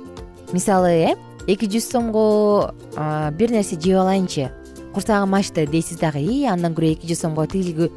Мисалы 0.52 0.92
э 0.92 1.14
эки 1.46 1.66
жүз 1.66 1.90
сомго 1.90 2.74
бир 3.38 3.50
нерсе 3.50 3.76
жеп 3.80 3.98
алайынчы. 3.98 4.50
Курсагым 4.94 5.34
ачты 5.34 5.66
дейсиз 5.66 5.98
дагы 5.98 6.20
и 6.20 6.44
андан 6.46 6.74
көрө 6.74 6.92
эки 6.92 7.06
жүз 7.06 7.20
сомго 7.26 7.46
тиги 7.46 7.90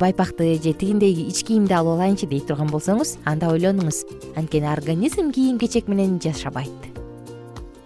байпакты 0.00 0.54
же 0.56 0.72
тигиндей 0.72 1.12
ич 1.28 1.44
кийимди 1.44 1.74
алып 1.76 1.94
алайынчы 1.94 2.26
дей 2.26 2.40
турган 2.40 2.70
болсоңуз 2.72 3.18
анда 3.24 3.50
ойлонуңуз. 3.52 4.04
Анткени 4.36 4.66
организм 4.66 5.30
кийим 5.30 5.58
кечек 5.58 5.88
менен 5.88 6.18
жашабайт. 6.18 6.72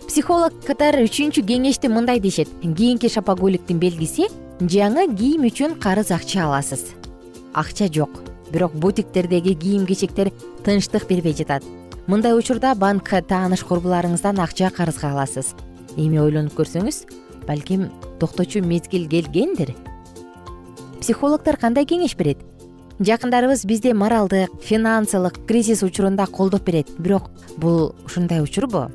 Психологдор 0.06 1.02
үчүнчү 1.02 1.42
кеңешти 1.42 1.90
мындай 1.90 2.20
дешет. 2.20 2.48
Кийинки 2.62 3.10
шопоголиктин 3.10 3.78
белгиси 3.82 4.30
жаңы 4.60 5.08
кийим 5.16 5.44
үчүн 5.50 5.76
карыз 5.82 6.12
акча 6.14 6.46
аласыз. 6.46 6.94
Акча 7.52 7.90
жок 7.92 8.22
бирок 8.52 8.72
бутиктердеги 8.72 9.54
кийим 9.54 9.84
кечектер 9.86 10.30
тынчтык 10.64 11.08
бербей 11.08 11.34
жатат. 11.34 11.64
Мындай 12.06 12.32
учурда 12.32 12.74
банкка 12.74 13.20
тааныш 13.20 13.66
курбуларыңыздан 13.68 14.40
акча 14.40 14.70
карызга 14.70 15.10
аласыз. 15.12 15.54
Эми 15.96 16.22
ойлонуп 16.22 16.54
көрсөңүз 16.54 17.04
балким 17.48 17.90
токточу 18.20 18.62
мезгил 18.62 19.08
келгендир 19.08 19.74
психологдор 21.00 21.56
кандай 21.56 21.86
кеңеш 21.86 22.16
берет? 22.16 22.38
Жакындарыбыз 22.98 23.64
бизди 23.64 23.92
моралдык 23.92 24.50
финансылык 24.62 25.46
кризис 25.46 25.82
учурунда 25.82 26.26
колдоп 26.26 26.64
берет. 26.64 26.88
Бирок 26.98 27.30
бул 27.56 27.94
ушундай 28.04 28.42
учурбу? 28.42 28.90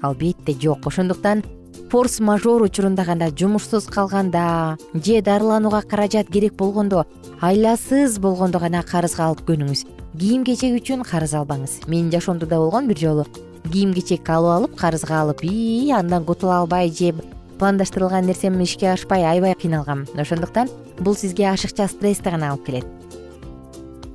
Албетте 0.00 0.54
жок. 0.60 0.86
Ошондуктан 0.86 1.42
форс 1.90 2.20
мажор 2.20 2.62
учурунда 2.62 3.04
гана 3.04 3.30
жумушсуз 3.30 3.86
калганда 3.86 4.78
же 4.94 5.20
дарыланууга 5.22 5.82
каражат 5.82 6.28
керек 6.28 6.54
болгондо 6.54 7.06
айласыз 7.40 8.18
болгондо 8.18 8.58
гана 8.58 8.82
карызга 8.82 9.26
алып 9.26 9.42
көнүңүз. 9.48 9.86
Кийим 10.18 10.44
кечек 10.44 10.78
үчүн 10.80 11.02
карыз 11.02 11.34
албаңыз. 11.34 11.88
Менин 11.88 12.10
жашоомдо 12.10 12.46
да 12.46 12.58
болгон 12.58 12.88
бир 12.88 12.98
жолу 12.98 13.26
кийим 13.72 13.92
кечек 13.94 14.28
алып 14.30 14.50
алып 14.54 14.76
карызга 14.78 15.20
алып 15.20 15.42
ии 15.44 15.90
андан 15.92 16.24
кутула 16.24 16.60
албай 16.60 16.90
же 16.90 17.12
пландаштырылган 17.58 18.26
нерсем 18.26 18.60
ишке 18.62 18.92
ашпай 18.92 19.24
аябай 19.24 19.54
кыйналгам. 19.54 20.06
Ошондуктан 20.16 20.68
бул 20.98 21.14
сизге 21.14 21.50
ашыкча 21.50 21.88
стрессти 21.88 22.30
гана 22.30 22.52
алып 22.52 22.66
келет. 22.66 22.86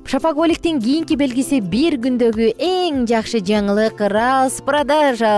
Шопоголиктин 0.06 0.80
кийинки 0.80 1.16
белгиси 1.16 1.58
бир 1.58 1.96
күндөгү 1.98 2.52
эң 2.60 3.06
жакшы 3.08 3.40
жаңылык 3.42 3.98
распродажа. 4.12 5.30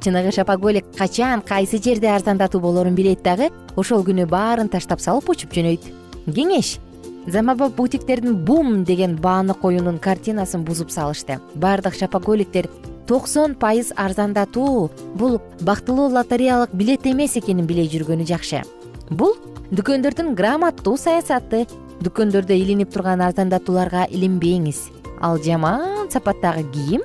Чыныгы 0.00 0.32
шопоголик 0.32 0.86
качан 0.96 1.42
кайсы 1.42 1.82
жерде 1.82 2.08
арзандатуу 2.14 2.60
болоорун 2.60 2.94
билет 2.94 3.22
дагы 3.22 3.50
ошол 3.76 4.06
күнү 4.06 4.24
баарын 4.30 4.70
таштап 4.72 5.02
салып 5.04 5.28
учуп 5.34 5.52
жөнөйт. 5.52 5.90
Кеңеш 6.30 6.78
заманбап 7.26 7.74
бутиктердин 7.76 8.38
бум 8.44 8.84
деген 8.84 9.16
баанык 9.16 9.58
коюунун 9.58 9.98
картинасын 9.98 10.64
бузуп 10.64 10.90
салышты. 10.90 11.40
Баардык 11.54 11.98
шопоголиктер 11.98 12.70
токсон 13.06 13.54
пайыз 13.54 13.92
арзандатуу 13.96 14.90
бул 15.14 15.40
бактылуу 15.60 16.08
лотереялык 16.10 16.74
билет 16.74 17.06
эмес 17.06 17.36
экенин 17.36 17.66
биле 17.66 17.86
жүргөнү 17.86 18.26
жакшы. 18.26 18.62
Бул 19.10 19.36
дүкөндөрдүн 19.70 20.34
грамоттуу 20.38 20.96
саясаты 20.98 21.66
дүкөндөрдө 22.02 22.54
илинип 22.54 22.92
турган 22.92 23.22
арзандатууларга 23.24 24.06
илинбеңиз 24.10 24.88
ал 25.20 25.38
жаман 25.42 26.10
сапаттагы 26.10 26.66
кийим 26.72 27.04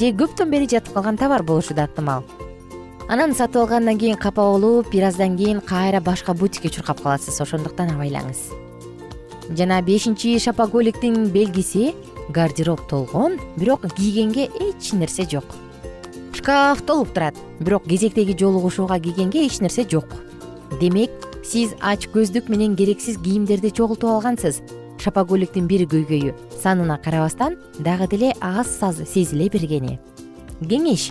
же 0.00 0.12
көптөн 0.16 0.50
бери 0.50 0.68
жатып 0.70 0.94
калган 0.94 1.16
товар 1.20 1.42
болушу 1.42 1.74
да 1.74 1.84
ыктымал. 1.84 2.24
Анан 3.08 3.34
сатып 3.34 3.62
алгандан 3.62 3.98
кийин 3.98 4.16
капа 4.16 4.42
болуп 4.42 4.90
бир 4.90 5.08
аздан 5.10 5.36
кийин 5.36 5.60
кайра 5.60 6.00
башка 6.00 6.34
бутикке 6.34 6.70
чуркап 6.70 7.02
каласыз 7.02 7.40
ошондуктан 7.40 7.90
абайлаңыз. 7.92 8.40
Жана 9.56 9.82
бешинчи 9.82 10.38
шопоголиктин 10.38 11.28
белгиси 11.28 11.94
гардероб 12.28 12.86
толгон 12.88 13.38
бирок 13.56 13.86
кийгенге 13.96 14.50
эч 14.60 14.92
нерсе 14.92 15.28
жок. 15.28 15.44
Шкаф 16.34 16.82
толуп 16.82 17.12
турат 17.14 17.34
бирок 17.60 17.84
кезектеги 17.88 18.36
жолугушууга 18.38 18.98
кийгенге 19.00 19.46
эч 19.46 19.60
нерсе 19.60 19.86
жок. 19.88 20.06
Демек 20.80 21.10
сиз 21.44 21.74
ач 21.80 22.08
көздүк 22.08 22.48
менен 22.48 22.76
керексиз 22.76 23.18
кийимдерди 23.18 23.70
чогултуп 23.70 24.10
алгансыз. 24.10 24.62
Шопоголиктин 25.02 25.66
бир 25.66 25.82
көйгөйү 25.90 26.34
санына 26.62 26.98
карабастан 27.02 27.56
дагы 27.78 28.06
деле 28.08 28.34
аз 28.40 28.78
сезиле 29.06 29.48
бергени. 29.48 29.98
Кеңеш 30.62 31.10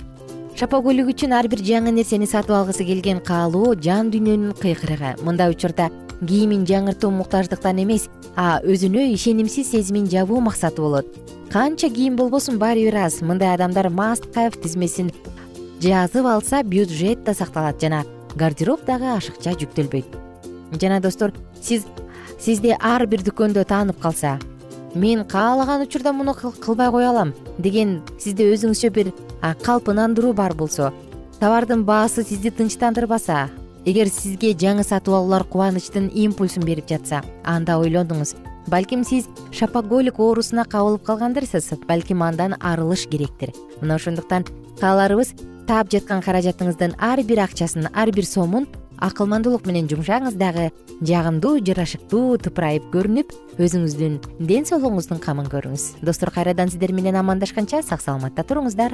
шопоголик 0.55 1.09
үчүн 1.11 1.33
ар 1.35 1.47
бир 1.51 1.59
жаңы 1.59 1.91
нерсени 1.91 2.27
сатып 2.27 2.55
алгысы 2.55 2.85
келген 2.87 3.19
каалоо 3.19 3.75
жан 3.75 4.11
дүйнөнүн 4.13 4.55
кыйкырыгы. 4.61 5.17
Мындай 5.25 5.51
учурда 5.51 5.89
кийимин 6.27 6.65
жаңыртуу 6.69 7.11
муктаждыктан 7.11 7.81
эмес 7.83 8.07
а 8.35 8.61
өзүнө 8.63 9.11
ишенимсиз 9.13 9.71
сезимин 9.71 10.07
жабуу 10.09 10.39
максаты 10.39 10.81
болот. 10.81 11.07
Канча 11.51 11.89
кийим 11.89 12.15
болбосун 12.15 12.59
баары 12.59 12.85
бир 12.85 12.95
аз. 13.05 13.21
Мындай 13.21 13.53
адамдар 13.53 13.89
маст 13.89 14.29
кайф 14.33 14.55
тизмесин 14.61 15.11
жазып 15.81 16.25
алса 16.25 16.63
бюджет 16.63 17.23
да 17.23 17.33
сакталат 17.33 17.81
жана 17.81 18.05
гардероб 18.35 18.85
дагы 18.85 19.09
ашыкча 19.17 19.57
жүктөлбөйт. 19.57 20.07
Жана 20.79 21.01
достор 21.01 21.33
сиз 21.61 21.85
сизди 22.39 22.75
ар 22.79 23.05
бир 23.07 23.21
дүкөндө 23.25 23.65
таанып 23.69 23.99
калса 24.01 24.39
мен 24.95 25.23
каалаган 25.25 25.81
учурда 25.85 26.13
муну 26.13 26.33
кылбай 26.33 26.89
кое 26.91 27.07
алам 27.09 27.33
деген 27.57 28.01
сизде 28.19 28.47
өзүңүзчө 28.53 28.89
бир 28.89 29.11
калпынандыруу 29.41 30.33
бар 30.33 30.53
болсо 30.53 30.91
товардын 31.39 31.83
баасы 31.85 32.23
сизди 32.23 32.49
тынчтандырбаса 32.49 33.49
эгер 33.85 34.09
сизге 34.13 34.53
жаңы 34.53 34.83
сатып 34.85 35.15
алуулар 35.17 35.43
кубанычтын 35.49 36.11
импульсун 36.13 36.65
берип 36.67 36.89
жатса 36.89 37.23
анда 37.43 37.79
ойлонуңуз 37.81 38.35
балким 38.67 39.03
сиз 39.03 39.25
шапоголик 39.51 40.19
оорусуна 40.19 40.65
кабылып 40.65 41.03
калгандырсыз 41.07 41.71
балким 41.87 42.21
андан 42.21 42.55
арылыш 42.59 43.07
керектир. 43.07 43.53
Мына 43.81 43.95
ошондуктан 43.95 44.45
кааларыбыз 44.79 45.33
таап 45.67 45.89
жаткан 45.89 46.21
каражатыңыздын 46.21 46.95
ар 46.99 47.23
бир 47.23 47.41
акчасын 47.47 47.89
ар 47.93 48.11
бир 48.11 48.25
сомун 48.25 48.67
акылмандуулук 49.01 49.65
менен 49.65 49.89
жумшаңыз 49.89 50.37
дагы 50.37 50.69
жагымдуу 51.01 51.57
жарашыктуу 51.65 52.37
тыпырайып 52.37 52.91
көрүнүп 52.93 53.33
өзүңүздүн 53.57 54.19
ден 54.45 54.67
соолугуңуздун 54.69 55.19
камын 55.23 55.49
көрүңүз. 55.49 56.03
Достор 56.05 56.29
кайрадан 56.29 56.69
сиздер 56.69 56.93
менен 56.93 57.17
амандашканча 57.17 57.81
сак 57.81 58.01
саламатта 58.05 58.45
туруңуздар 58.45 58.93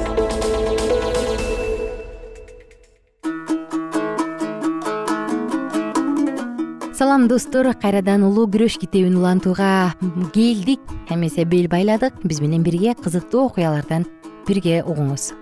салам 7.11 7.27
достор 7.27 7.67
кайрадан 7.75 8.23
улуу 8.23 8.45
күрөш 8.47 8.77
китебин 8.79 9.17
улантууга 9.19 9.91
келдик. 10.31 10.79
Эмесе 11.09 11.43
бел 11.43 11.67
байладык. 11.67 12.13
Биз 12.23 12.39
менен 12.39 12.63
бирге 12.63 12.93
кызыктуу 12.95 13.49
окуялардан 13.49 14.05
бирге 14.47 14.79
угуңуз. 14.87 15.33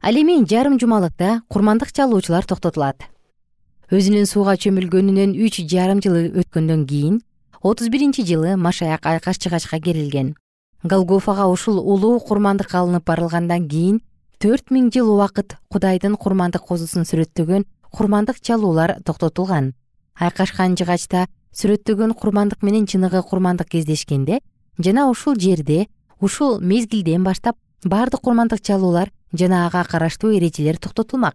Ал 0.00 0.16
эми 0.16 0.38
жарым 0.48 0.80
жумалыкта 0.80 1.42
курмандык 1.52 1.92
чалуучулар 1.92 2.48
токтотулат. 2.48 3.04
Өзүнүн 3.92 4.24
сууга 4.24 4.56
чөмүлгөнүнөн 4.56 5.36
үч 5.36 5.60
жарым 5.68 6.00
жыл 6.00 6.32
өткөндөн 6.32 6.88
кийин 6.88 7.20
отуз 7.60 7.92
биринчи 7.92 8.24
жылы 8.24 8.56
машаяк 8.56 9.04
айкаш 9.04 9.36
жыгачка 9.36 9.84
керилген. 9.84 10.34
Голгофага 10.82 11.44
ушул 11.44 11.76
улуу 11.76 12.20
курмандык 12.20 12.72
алынып 12.72 13.04
барылгандан 13.04 13.68
кийин 13.68 14.00
төрт 14.40 14.72
миң 14.72 14.88
жыл 14.88 15.12
убакыт 15.12 15.58
кудайдын 15.68 16.16
курмандык 16.16 16.64
козусун 16.64 17.04
сүрөттөгөн 17.04 17.68
курмандык 17.92 18.40
чалуулар 18.40 19.02
токтотулган 19.04 19.74
айкашкан 20.18 20.76
жыгачта 20.76 21.26
сүрөттөгөн 21.56 22.14
курмандык 22.14 22.62
менен 22.62 22.86
чыныгы 22.86 23.22
курмандык 23.22 23.68
кездешкенде 23.68 24.40
жана 24.78 25.08
ушул 25.10 25.36
жерде 25.36 25.86
ушул 26.20 26.60
мезгилден 26.60 27.24
баштап 27.24 27.56
баардык 27.84 28.20
курмандык 28.20 28.60
чалуулар 28.60 29.12
жана 29.32 29.66
ага 29.66 29.84
караштуу 29.84 30.32
эрежелер 30.36 30.78
токтотулмак. 30.78 31.34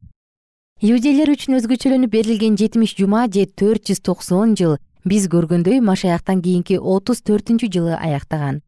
Иудейлер 0.82 1.30
үчүн 1.30 1.60
өзгөчөлөнүп 1.60 2.10
берилген 2.10 2.58
жетимиш 2.58 2.96
жума 2.98 3.28
же 3.30 3.46
төрт 3.46 3.86
жүз 3.90 4.02
токсон 4.02 4.56
жыл 4.58 4.78
биз 5.06 5.28
көргөндөй 5.30 5.82
машаяктан 5.82 6.42
кийинки 6.42 6.78
отуз 6.78 7.22
төртүнчү 7.22 7.70
жылы 7.70 7.98
аяктаган. 7.98 8.62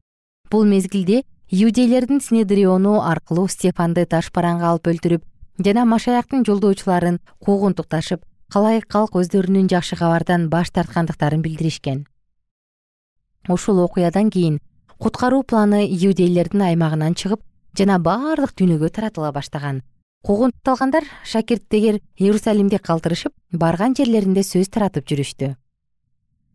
Бул 0.52 0.66
мезгилде 0.66 1.24
иудейлердин 1.50 2.22
снедриону 2.22 3.00
аркылуу 3.02 3.48
стефанды 3.48 4.06
таш 4.06 4.30
бараңга 4.34 4.70
алып 4.74 4.92
өлтүрүп 4.94 5.26
жана 5.66 5.86
машаяктын 5.86 6.46
жолдоочуларын 6.46 7.20
куугунтукташып 7.40 8.22
калайык 8.54 8.86
калк 8.86 9.16
өздөрүнүн 9.18 9.66
жакшы 9.72 9.98
кабардан 9.98 10.46
баш 10.50 10.70
тарткандыктарын 10.76 11.42
билдиришкен. 11.42 12.06
Ушул 13.50 13.80
окуядан 13.82 14.30
кийин 14.30 14.60
куткаруу 15.00 15.42
планы 15.44 15.88
иудейлердин 15.88 16.62
аймагынан 16.62 17.18
чыгып 17.18 17.42
жана 17.74 17.98
баардык 17.98 18.54
дүйнөгө 18.54 18.92
таратыла 18.94 19.32
баштаган. 19.34 19.82
Куугунтукталгандар 20.24 21.04
шакирттегер 21.26 21.98
иерусалимди 22.16 22.78
калтырышып 22.78 23.34
барган 23.52 23.98
жерлеринде 23.98 24.46
сөз 24.46 24.70
таратып 24.70 25.10
жүрүштү. 25.10 25.56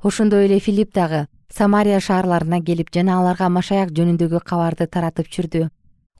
Ошондой 0.00 0.46
эле 0.46 0.60
филипп 0.60 0.94
дагы 0.94 1.26
самария 1.50 1.98
шаарларына 2.00 2.62
келип 2.62 2.94
жана 2.94 3.18
аларга 3.18 3.48
машаяк 3.48 3.90
жөнүндөгү 3.90 4.40
кабарды 4.46 4.86
таратып 4.86 5.26
жүрдү. 5.26 5.66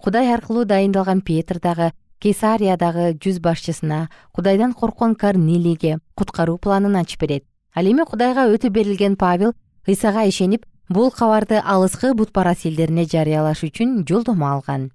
Кудай 0.03 0.35
аркылуу 0.35 0.67
дайындалган 0.67 1.23
петр 1.23 1.63
дагы 1.63 1.93
кесариядагы 2.21 3.13
жүз 3.23 3.41
башчысына 3.41 4.09
кудайдан 4.33 4.73
корккон 4.75 5.15
корнилийге 5.15 5.99
куткаруу 6.15 6.59
планын 6.59 6.97
ачып 6.97 7.21
берет. 7.21 7.45
Ал 7.75 7.87
эми 7.87 8.05
кудайга 8.05 8.49
өтүп 8.51 8.71
берилген 8.71 9.17
павел 9.17 9.55
ыйсага 9.87 10.27
ишенип 10.29 10.67
бул 10.89 11.11
кабарды 11.11 11.61
алыскы 11.65 12.15
бутпарас 12.15 12.65
элдерине 12.65 13.05
жарыялаш 13.05 13.63
үчүн 13.65 14.05
жолдомо 14.09 14.53
алган. 14.55 14.91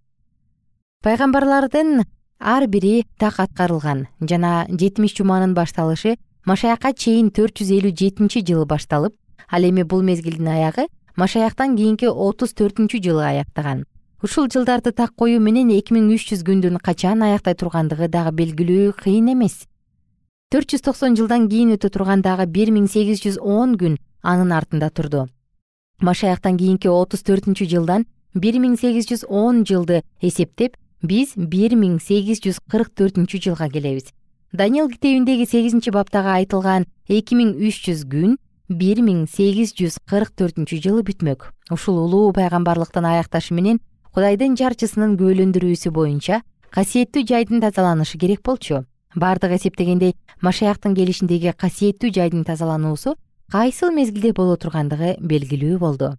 Пайгамбарлардын 1.04 2.04
ар 2.40 2.68
бири 2.68 3.06
так 3.18 3.40
аткарылган. 3.40 4.08
Жана 4.20 4.66
жетимиш 4.70 5.16
жуманын 5.16 5.54
башталышы 5.54 6.18
машаякка 6.46 6.92
чейин 6.94 7.32
төрт 7.32 7.62
жүз 7.62 7.72
элүү 7.78 7.96
жетинчи 7.96 8.44
жылы 8.44 8.66
башталып 8.68 9.16
ал 9.48 9.64
эми 9.64 9.84
бул 9.84 10.02
мезгилдин 10.04 10.48
аягы 10.48 10.88
машаяктан 11.16 11.78
кийинки 11.78 12.10
отуз 12.10 12.54
төртүнчү 12.58 13.00
жылы 13.04 13.24
аяктаган 13.24 13.86
ушул 14.24 14.48
жылдарды 14.48 14.94
так 14.96 15.12
коюу 15.20 15.42
менен 15.44 15.68
эки 15.76 15.92
миң 15.92 16.08
үч 16.16 16.30
жүз 16.30 16.46
күндүн 16.48 16.80
качан 16.80 17.26
аяктай 17.28 17.58
тургандыгы 17.60 18.08
дагы 18.08 18.32
белгилөө 18.32 18.94
кыйын 19.02 19.34
эмес. 19.34 19.68
төрт 20.50 20.72
жүз 20.72 20.82
токсон 20.86 21.18
жылдан 21.20 21.50
кийин 21.50 21.76
өтө 21.76 21.90
турган 21.92 22.22
дагы 22.22 22.46
бир 22.48 22.72
миң 22.72 22.88
сегиз 22.88 23.20
жүз 23.20 23.40
он 23.42 23.76
күн 23.76 23.98
анын 24.22 24.52
артында 24.54 24.90
турду. 24.90 25.28
Машаяктан 26.00 26.58
кийинки 26.58 26.88
отуз 26.88 27.24
төртүнчү 27.28 27.68
жылдан 27.68 28.06
бир 28.34 28.56
миң 28.64 28.78
сегиз 28.80 29.10
жүз 29.12 29.26
он 29.28 29.66
жылды 29.66 30.04
эсептеп 30.22 30.78
биз 31.02 31.36
бир 31.36 31.76
миң 31.76 32.00
сегиз 32.00 32.40
жүз 32.40 32.64
кырк 32.72 32.96
төртүнчү 32.96 33.44
жылга 33.44 33.68
келебиз. 33.70 34.14
Даниил 34.54 34.88
китебиндеги 34.88 35.50
сегизинчи 35.50 35.92
баптагы 35.92 36.30
айтылган 36.30 36.86
эки 37.10 37.36
миң 37.36 37.58
үч 37.60 37.90
жүз 37.90 38.06
күн 38.08 38.38
бир 38.70 39.02
миң 39.02 39.26
сегиз 39.28 39.74
жүз 39.74 39.98
кырк 40.08 40.32
төртүнчү 40.38 40.80
жылы 40.80 41.04
бүтмөк. 41.04 41.52
Ушул 41.72 41.98
улуу 42.06 42.32
пайгамбарлыктын 42.32 43.04
аякташы 43.04 43.54
менен 43.54 43.82
кудайдын 44.14 44.54
жарчысынын 44.60 45.16
күбөлөндүрүүсү 45.18 45.90
боюнча 45.94 46.44
касиеттүү 46.76 47.24
жайдын 47.30 47.62
тазаланышы 47.64 48.20
керек 48.22 48.44
болчу. 48.46 48.84
Баардык 49.16 49.56
эсептегендей 49.58 50.14
машаяктын 50.42 50.94
келишиндеги 50.94 51.54
касиеттүү 51.58 52.12
жайдын 52.14 52.44
тазалануусу 52.46 53.16
кайсыл 53.52 53.90
мезгилде 53.94 54.34
боло 54.38 54.56
тургандыгы 54.58 55.16
белгилүү 55.18 55.80
болду. 55.82 56.12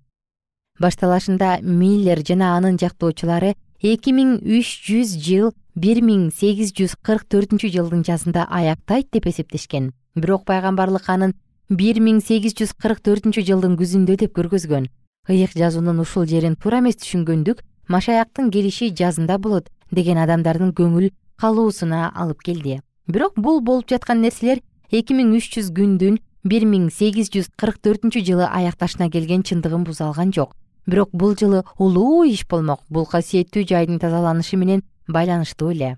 Башталашында 0.82 1.60
миллер 1.62 2.22
жана 2.26 2.56
анын 2.56 2.80
жактоочулары 2.82 3.54
эки 3.78 4.10
миң 4.10 4.40
үч 4.42 4.72
жүз 4.88 5.14
жыл 5.22 5.52
бир 5.78 6.00
миң 6.02 6.32
сегиз 6.34 6.72
жүз 6.74 6.96
кырк 6.98 7.28
төртүнчү 7.30 7.70
жылдын 7.76 8.02
жазында 8.02 8.48
аяктайт 8.50 9.12
деп 9.14 9.28
эсептешкен. 9.30 9.92
Бирок 10.16 10.42
пайгамбарлык 10.50 11.06
анын 11.14 11.36
бир 11.70 12.02
миң 12.02 12.18
сегиз 12.22 12.58
жүз 12.58 12.74
кырк 12.74 13.06
төртүнчү 13.06 13.46
жылдын 13.46 13.78
күзүндө 13.78 14.18
деп 14.24 14.34
көргөзгөн. 14.34 14.90
Ыйык 15.30 15.54
жазуунун 15.54 16.02
ушул 16.02 16.26
жерин 16.26 16.58
туура 16.58 16.82
эмес 16.82 16.98
түшүнгөндүк 17.00 17.62
машаяктын 17.88 18.50
келиши 18.50 18.90
жазында 18.94 19.38
болот 19.38 19.70
деген 19.92 20.18
адамдардын 20.18 20.72
көңүл 20.72 21.10
калуусуна 21.40 22.10
алып 22.14 22.42
келди. 22.42 22.80
Бирок 23.08 23.34
бул 23.36 23.60
болуп 23.60 23.88
жаткан 23.90 24.22
нерселер 24.22 24.62
эки 24.90 25.14
миң 25.14 25.34
үч 25.36 25.50
жүз 25.56 25.72
күндүн 25.76 26.18
бир 26.44 26.64
миң 26.68 26.90
сегиз 26.92 27.30
жүз 27.32 27.50
кырк 27.60 27.80
төртүнчү 27.84 28.24
жылы 28.24 28.46
аякташына 28.48 29.10
келген 29.10 29.42
чындыгын 29.42 29.84
буза 29.84 30.06
алган 30.08 30.32
жок. 30.32 30.54
Бирок 30.86 31.10
бул 31.12 31.34
жылы 31.36 31.64
улуу 31.78 32.24
иш 32.28 32.46
болмок 32.48 32.80
бул 32.88 33.06
касиеттүү 33.06 33.66
жайдын 33.68 33.98
тазаланышы 33.98 34.56
менен 34.56 34.82
байланыштуу 35.08 35.70
эле. 35.72 35.96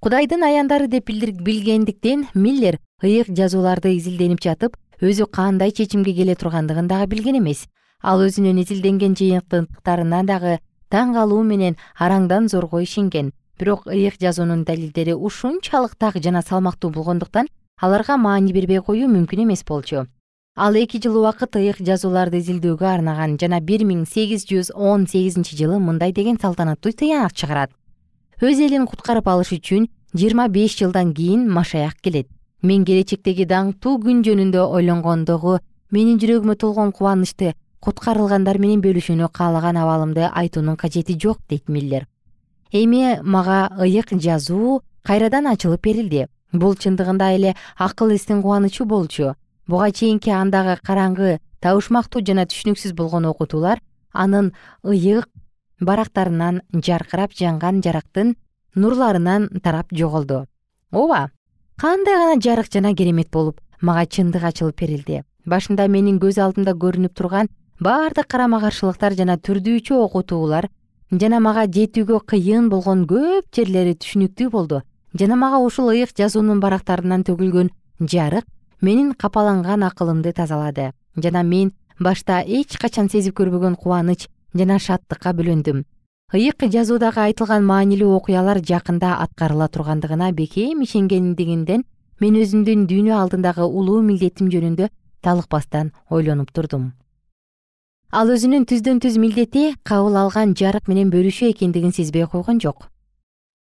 Кудайдын 0.00 0.44
аяндары 0.44 0.88
деп 0.88 1.10
билгендиктен 1.10 2.26
миллер 2.34 2.78
ыйык 3.02 3.28
жазууларды 3.36 3.96
изилденип 3.96 4.40
жатып 4.40 4.76
өзү 5.00 5.26
кандай 5.32 5.72
чечимге 5.72 6.14
келе 6.14 6.34
тургандыгын 6.34 6.88
дагы 6.88 7.06
билген 7.14 7.38
эмес. 7.40 7.66
Ал 8.02 8.20
өзүнүн 8.24 8.62
изилденген 8.62 9.16
жыйынтыктарына 9.16 10.22
дагы 10.24 10.58
таң 10.90 11.14
калуу 11.14 11.42
менен 11.46 11.76
араңдан 11.98 12.48
зорго 12.48 12.80
ишенген. 12.82 13.32
Бирок 13.58 13.86
ыйык 13.86 14.16
жазуунун 14.20 14.64
далилдери 14.64 15.14
ушунчалык 15.14 15.94
так 15.96 16.16
жана 16.22 16.42
салмактуу 16.42 16.90
болгондуктан 16.90 17.48
аларга 17.80 18.16
маани 18.16 18.52
бербей 18.52 18.80
коюу 18.80 19.08
мүмкүн 19.08 19.44
эмес 19.44 19.64
болчу. 19.64 20.06
Ал 20.56 20.74
эки 20.74 20.98
жыл 20.98 21.20
убакыт 21.20 21.56
ыйык 21.56 21.78
жазууларды 21.86 22.40
изилдөөгө 22.40 22.86
арнаган 22.86 23.38
жана 23.38 23.60
бир 23.60 23.84
миң 23.86 24.02
сегиз 24.04 24.44
жүз 24.50 24.72
он 24.74 25.06
сегизинчи 25.06 25.56
жылы 25.56 25.78
мындай 25.78 26.12
деген 26.12 26.40
салтанаттуу 26.42 26.92
тыянак 26.92 27.32
чыгарат. 27.32 27.70
Өз 28.40 28.58
элин 28.58 28.86
куткарып 28.90 29.28
алыш 29.28 29.52
үчүн 29.56 29.86
жыйырма 30.12 30.48
беш 30.48 30.76
жылдан 30.80 31.14
кийин 31.14 31.48
машаяк 31.48 32.00
келет. 32.02 32.28
Мен 32.62 32.84
келечектеги 32.84 33.46
даңктуу 33.46 34.00
күн 34.02 34.24
жөнүндө 34.26 34.66
ойлонгондогу 34.66 35.60
менин 35.90 36.18
жүрөгүмө 36.18 36.56
толгон 36.56 36.92
кубанычты 36.92 37.54
куткарылгандар 37.80 38.58
менен 38.58 38.80
бөлүшүүнү 38.84 39.28
каалаган 39.32 39.76
абалымды 39.76 40.28
айтуунун 40.28 40.76
кажети 40.76 41.18
жок 41.18 41.38
дейт 41.48 41.68
миллер 41.68 42.06
эми 42.72 43.20
мага 43.22 43.70
ыйык 43.78 44.12
жазуу 44.12 44.82
кайрадан 45.02 45.46
ачылып 45.46 45.82
берилди. 45.82 46.26
Бул 46.52 46.74
чындыгында 46.74 47.34
эле 47.34 47.54
акыл 47.76 48.14
эстин 48.14 48.42
кубанычы 48.42 48.84
болчу. 48.84 49.34
Буга 49.66 49.90
чейинки 49.90 50.30
андагы 50.30 50.78
караңгы 50.82 51.38
табышмактуу 51.60 52.22
жана 52.26 52.46
түшүнүксүз 52.46 52.94
болгон 52.94 53.26
окутуулар 53.26 53.80
анын 54.12 54.52
ыйык 54.82 55.28
барактарынан 55.80 56.62
жаркырап 56.72 57.34
жанган 57.34 57.80
жарыктын 57.82 58.36
нурларынан 58.74 59.48
тарап 59.62 59.92
жоголду. 59.92 60.46
Ооба 60.92 61.30
кандай 61.76 62.14
гана 62.14 62.40
жарык 62.40 62.72
жана 62.72 62.94
керемет 62.94 63.30
болуп 63.30 63.60
мага 63.80 64.06
чындык 64.06 64.42
ачылып 64.42 64.80
берилди. 64.80 65.22
Башында 65.46 65.86
менин 65.88 66.18
көз 66.18 66.40
алдымда 66.42 66.74
көрүнүп 66.74 67.14
турган 67.14 67.48
баардык 67.80 68.26
карама 68.28 68.58
каршылыктар 68.60 69.14
жана 69.16 69.38
түрдүүчү 69.40 69.96
окутуулар 70.04 70.66
жана 71.22 71.38
мага 71.40 71.62
жетүүгө 71.64 72.18
кыйын 72.32 72.68
болгон 72.68 73.06
көп 73.08 73.48
жерлери 73.56 73.94
түшүнүктүү 73.96 74.50
болду. 74.52 74.82
Жана 75.16 75.38
мага 75.40 75.62
ушул 75.64 75.88
ыйык 75.88 76.12
жазуунун 76.18 76.60
барактарынан 76.60 77.24
төгүлгөн 77.24 77.70
жарык 78.04 78.44
менин 78.84 79.14
капаланган 79.14 79.82
акылымды 79.88 80.34
тазалады. 80.36 80.90
Жана 81.16 81.42
мен 81.42 81.72
башта 81.98 82.42
эч 82.44 82.76
качан 82.76 83.08
сезип 83.08 83.38
көрбөгөн 83.40 83.80
кубаныч 83.80 84.28
жана 84.52 84.78
шаттыкка 84.78 85.32
бөлөндүм. 85.32 85.84
Ыйык 86.36 86.68
жазуудагы 86.68 87.24
айтылган 87.30 87.64
маанилүү 87.64 88.12
окуялар 88.20 88.60
жакында 88.60 89.16
аткарыла 89.24 89.72
тургандыгына 89.72 90.32
бекем 90.36 90.84
ишенгендигимден 90.84 91.88
мен 92.20 92.40
өзүмдүн 92.44 92.86
дүйнө 92.86 93.16
алдындагы 93.16 93.64
улуу 93.64 94.02
милдетим 94.04 94.52
жөнүндө 94.52 94.92
талыкпастан 95.24 95.94
ойлонуп 96.10 96.52
турдум 96.52 96.92
ал 98.10 98.30
өзүнүн 98.34 98.64
түздөн 98.66 98.98
түз 99.04 99.16
милдети 99.22 99.76
кабыл 99.86 100.16
алган 100.18 100.56
жарык 100.58 100.88
менен 100.90 101.12
бөлүшүү 101.12 101.52
экендигин 101.52 101.92
сезбей 101.94 102.26
койгон 102.26 102.58
жок. 102.58 102.88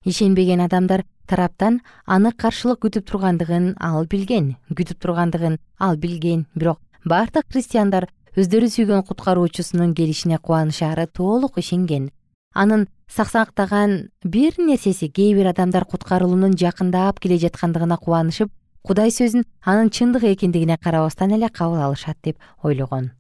Ишенбеген 0.04 0.60
адамдар 0.60 1.06
тараптан 1.26 1.80
аны 2.04 2.32
каршылык 2.32 2.82
күтүп 2.84 3.06
тургандыгын 3.08 3.70
ал 3.80 4.04
билген 4.04 4.56
күтүп 4.68 5.00
тургандыгын 5.00 5.56
ал 5.78 5.96
билген. 5.96 6.44
Бирок 6.54 6.80
баардык 7.04 7.48
христиандар 7.48 8.10
өздөрү 8.36 8.68
сүйгөн 8.68 9.06
куткаруучусунун 9.08 9.94
келишине 9.94 10.38
кубанышаары 10.38 11.06
толук 11.06 11.56
ишенген. 11.56 12.10
Анын 12.52 12.86
саксактаган 13.08 14.10
бир 14.22 14.58
нерсеси 14.58 15.08
кээ 15.08 15.34
бир 15.40 15.54
адамдар 15.54 15.88
куткарылуунун 15.88 16.52
жакындап 16.60 17.18
келе 17.18 17.40
жаткандыгына 17.40 17.96
кубанышып 17.96 18.52
кудай 18.82 19.08
сөзүн 19.08 19.48
анын 19.64 19.88
чындык 19.88 20.28
экендигине 20.36 20.76
карабастан 20.76 21.32
эле 21.32 21.48
кабыл 21.48 21.80
алышат 21.80 22.18
деп 22.22 22.36
ойлогон 22.62 23.12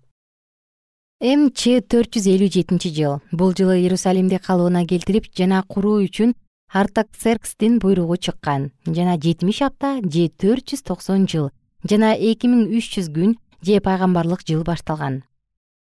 мч 1.22 1.62
төрт 1.86 2.16
жүз 2.16 2.26
элүү 2.26 2.50
жетинчи 2.50 2.90
жыл. 2.90 3.20
Бул 3.30 3.54
жылы 3.54 3.78
иерусалимди 3.80 4.38
калыбына 4.42 4.84
келтирип 4.86 5.30
жана 5.30 5.62
куруу 5.62 6.02
үчүн 6.02 6.34
артаксеркстин 6.68 7.78
буйругу 7.78 8.16
чыккан. 8.16 8.72
Жана 8.84 9.14
жетимиш 9.16 9.62
апта 9.62 10.00
же 10.02 10.28
төрт 10.28 10.66
жүз 10.72 10.82
токсон 10.82 11.26
жыл 11.30 11.50
жана 11.88 12.14
эки 12.18 12.50
миң 12.50 12.66
үч 12.66 12.90
жүз 12.96 13.12
күн 13.14 13.36
же 13.62 13.80
пайгамбарлык 13.80 14.42
жыл 14.42 14.64
башталган. 14.66 15.22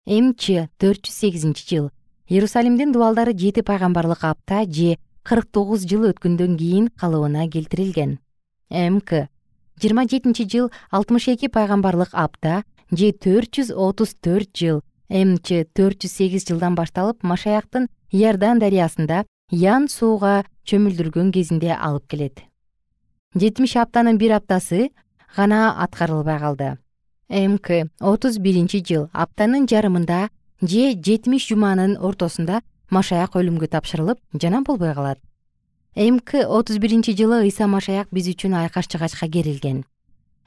Мч 0.07 0.67
төрт 0.81 1.05
жүз 1.05 1.15
сегизинчи 1.15 1.69
жыл. 1.69 1.91
Иерусалимдин 2.29 2.93
дубалдары 2.93 3.37
жети 3.37 3.61
пайгамбарлык 3.63 4.25
апта 4.25 4.65
же 4.65 4.97
кырк 5.23 5.51
тогуз 5.53 5.85
жыл 5.85 6.09
өткөндөн 6.11 6.57
кийин 6.57 6.89
калыбына 6.97 7.47
келтирилген. 7.51 8.19
Мк 8.71 9.29
жыйырма 9.77 10.09
жетинчи 10.09 10.49
жыл 10.49 10.71
алтымыш 10.91 11.29
эки 11.29 11.49
пайгамбарлык 11.49 12.15
апта 12.15 12.63
же 12.91 13.13
төрт 13.13 13.59
жүз 13.59 13.75
отуз 13.77 14.17
төрт 14.17 14.57
жыл 14.57 14.81
мч 15.11 15.67
төрт 15.75 16.05
жүз 16.07 16.13
сегиз 16.15 16.47
жылдан 16.47 16.77
башталып 16.79 17.25
машаяктын 17.27 17.89
иордан 18.15 18.61
дарыясында 18.63 19.25
ян 19.51 19.89
сууга 19.91 20.45
чөмүлдүргөн 20.71 21.33
кезинде 21.35 21.75
алып 21.75 22.07
келет. 22.07 22.45
Жетимиш 23.35 23.77
аптанын 23.77 24.19
бир 24.19 24.37
аптасы 24.39 24.91
гана 25.37 25.75
аткарылбай 25.83 26.39
калды. 26.39 26.77
Мк 27.29 27.91
отуз 28.01 28.39
биринчи 28.39 28.83
жыл 28.87 29.09
аптанын 29.13 29.67
жарымында 29.67 30.29
же 30.63 30.95
жетимиш 30.95 31.49
жуманын 31.51 31.97
ортосунда 31.99 32.63
машаяк 32.91 33.35
өлүмгө 33.35 33.67
тапшырылып 33.71 34.19
жана 34.35 34.63
болбой 34.63 34.95
калат. 34.95 35.19
Мк 35.97 36.47
отуз 36.47 36.79
биринчи 36.79 37.17
жылы 37.19 37.43
ыйса 37.43 37.67
машаяк 37.67 38.09
биз 38.11 38.31
үчүн 38.31 38.55
айкаш 38.63 38.87
жыгачка 38.87 39.27
керилген. 39.27 39.85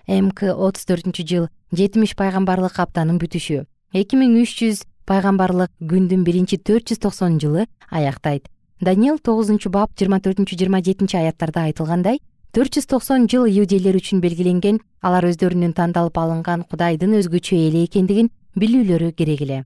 Мк 0.08 0.43
отуз 0.56 0.88
төртүнчү 0.88 1.28
жыл 1.28 1.47
жетимиш 1.71 2.15
пайгамбарлык 2.15 2.80
аптанын 2.80 3.19
бүтүшү 3.19 3.63
эки 3.94 4.18
миң 4.18 4.40
үч 4.42 4.56
жүз 4.58 4.80
пайгамбарлык 5.06 5.72
күндүн 5.90 6.24
биринчи 6.26 6.58
төрт 6.58 6.90
жүз 6.90 7.02
токсон 7.06 7.38
жылы 7.42 7.68
аяктайт. 7.92 8.50
Даниил 8.82 9.20
тогузунчу 9.22 9.70
бап 9.70 9.94
жыйырма 10.00 10.18
төртүнчү 10.26 10.58
жыйырма 10.58 10.82
жетинчи 10.82 11.20
аяттарда 11.20 11.68
айтылгандай 11.70 12.18
төрт 12.58 12.74
жүз 12.80 12.90
токсон 12.90 13.28
жыл 13.30 13.46
иудейлер 13.46 14.00
үчүн 14.00 14.24
белгиленген 14.24 14.82
алар 15.06 15.30
өздөрүнүн 15.30 15.78
тандалып 15.78 16.18
алынган 16.18 16.66
кудайдын 16.66 17.14
өзгөчө 17.22 17.60
эли 17.70 17.86
экендигин 17.86 18.34
билүүлөрү 18.58 19.14
керек 19.14 19.46
эле 19.46 19.60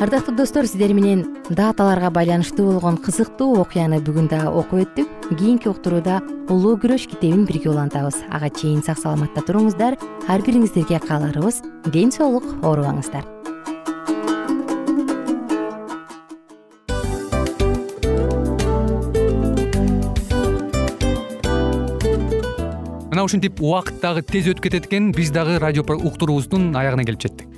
ардактуу 0.00 0.36
достор 0.36 0.66
сиздер 0.66 0.92
менен 0.94 1.24
даталарга 1.50 2.10
байланыштуу 2.14 2.68
болгон 2.70 3.00
кызыктуу 3.02 3.58
окуяны 3.58 3.98
бүгүн 3.98 4.28
да 4.30 4.44
окуп 4.46 4.84
өттүк. 4.84 5.08
Кийинки 5.34 5.66
уктурууда 5.66 6.20
улуу 6.48 6.76
күрөш 6.78 7.08
китебин 7.10 7.42
бирге 7.48 7.72
улантабыз. 7.72 8.22
Ага 8.30 8.46
чейин 8.48 8.78
сак 8.86 9.00
саламатта 9.02 9.42
туруңуздар. 9.42 9.98
Ар 10.28 10.46
бириңиздерге 10.46 11.02
кааларыбыз. 11.02 11.62
Ден 11.90 12.14
соолук 12.14 12.46
оорубаңыздар. 12.62 13.26
Мына 23.10 23.26
ушинтип 23.26 23.58
убакыт 23.58 23.98
дагы 23.98 24.22
тез 24.22 24.46
өтүп 24.46 24.70
кетет 24.70 24.86
экен. 24.86 25.10
Биз 25.10 25.34
дагы 25.34 25.58
радио 25.58 25.82
уктуруубуздун 25.82 26.76
аягына 26.76 27.02
келип 27.02 27.26
жеттик 27.26 27.57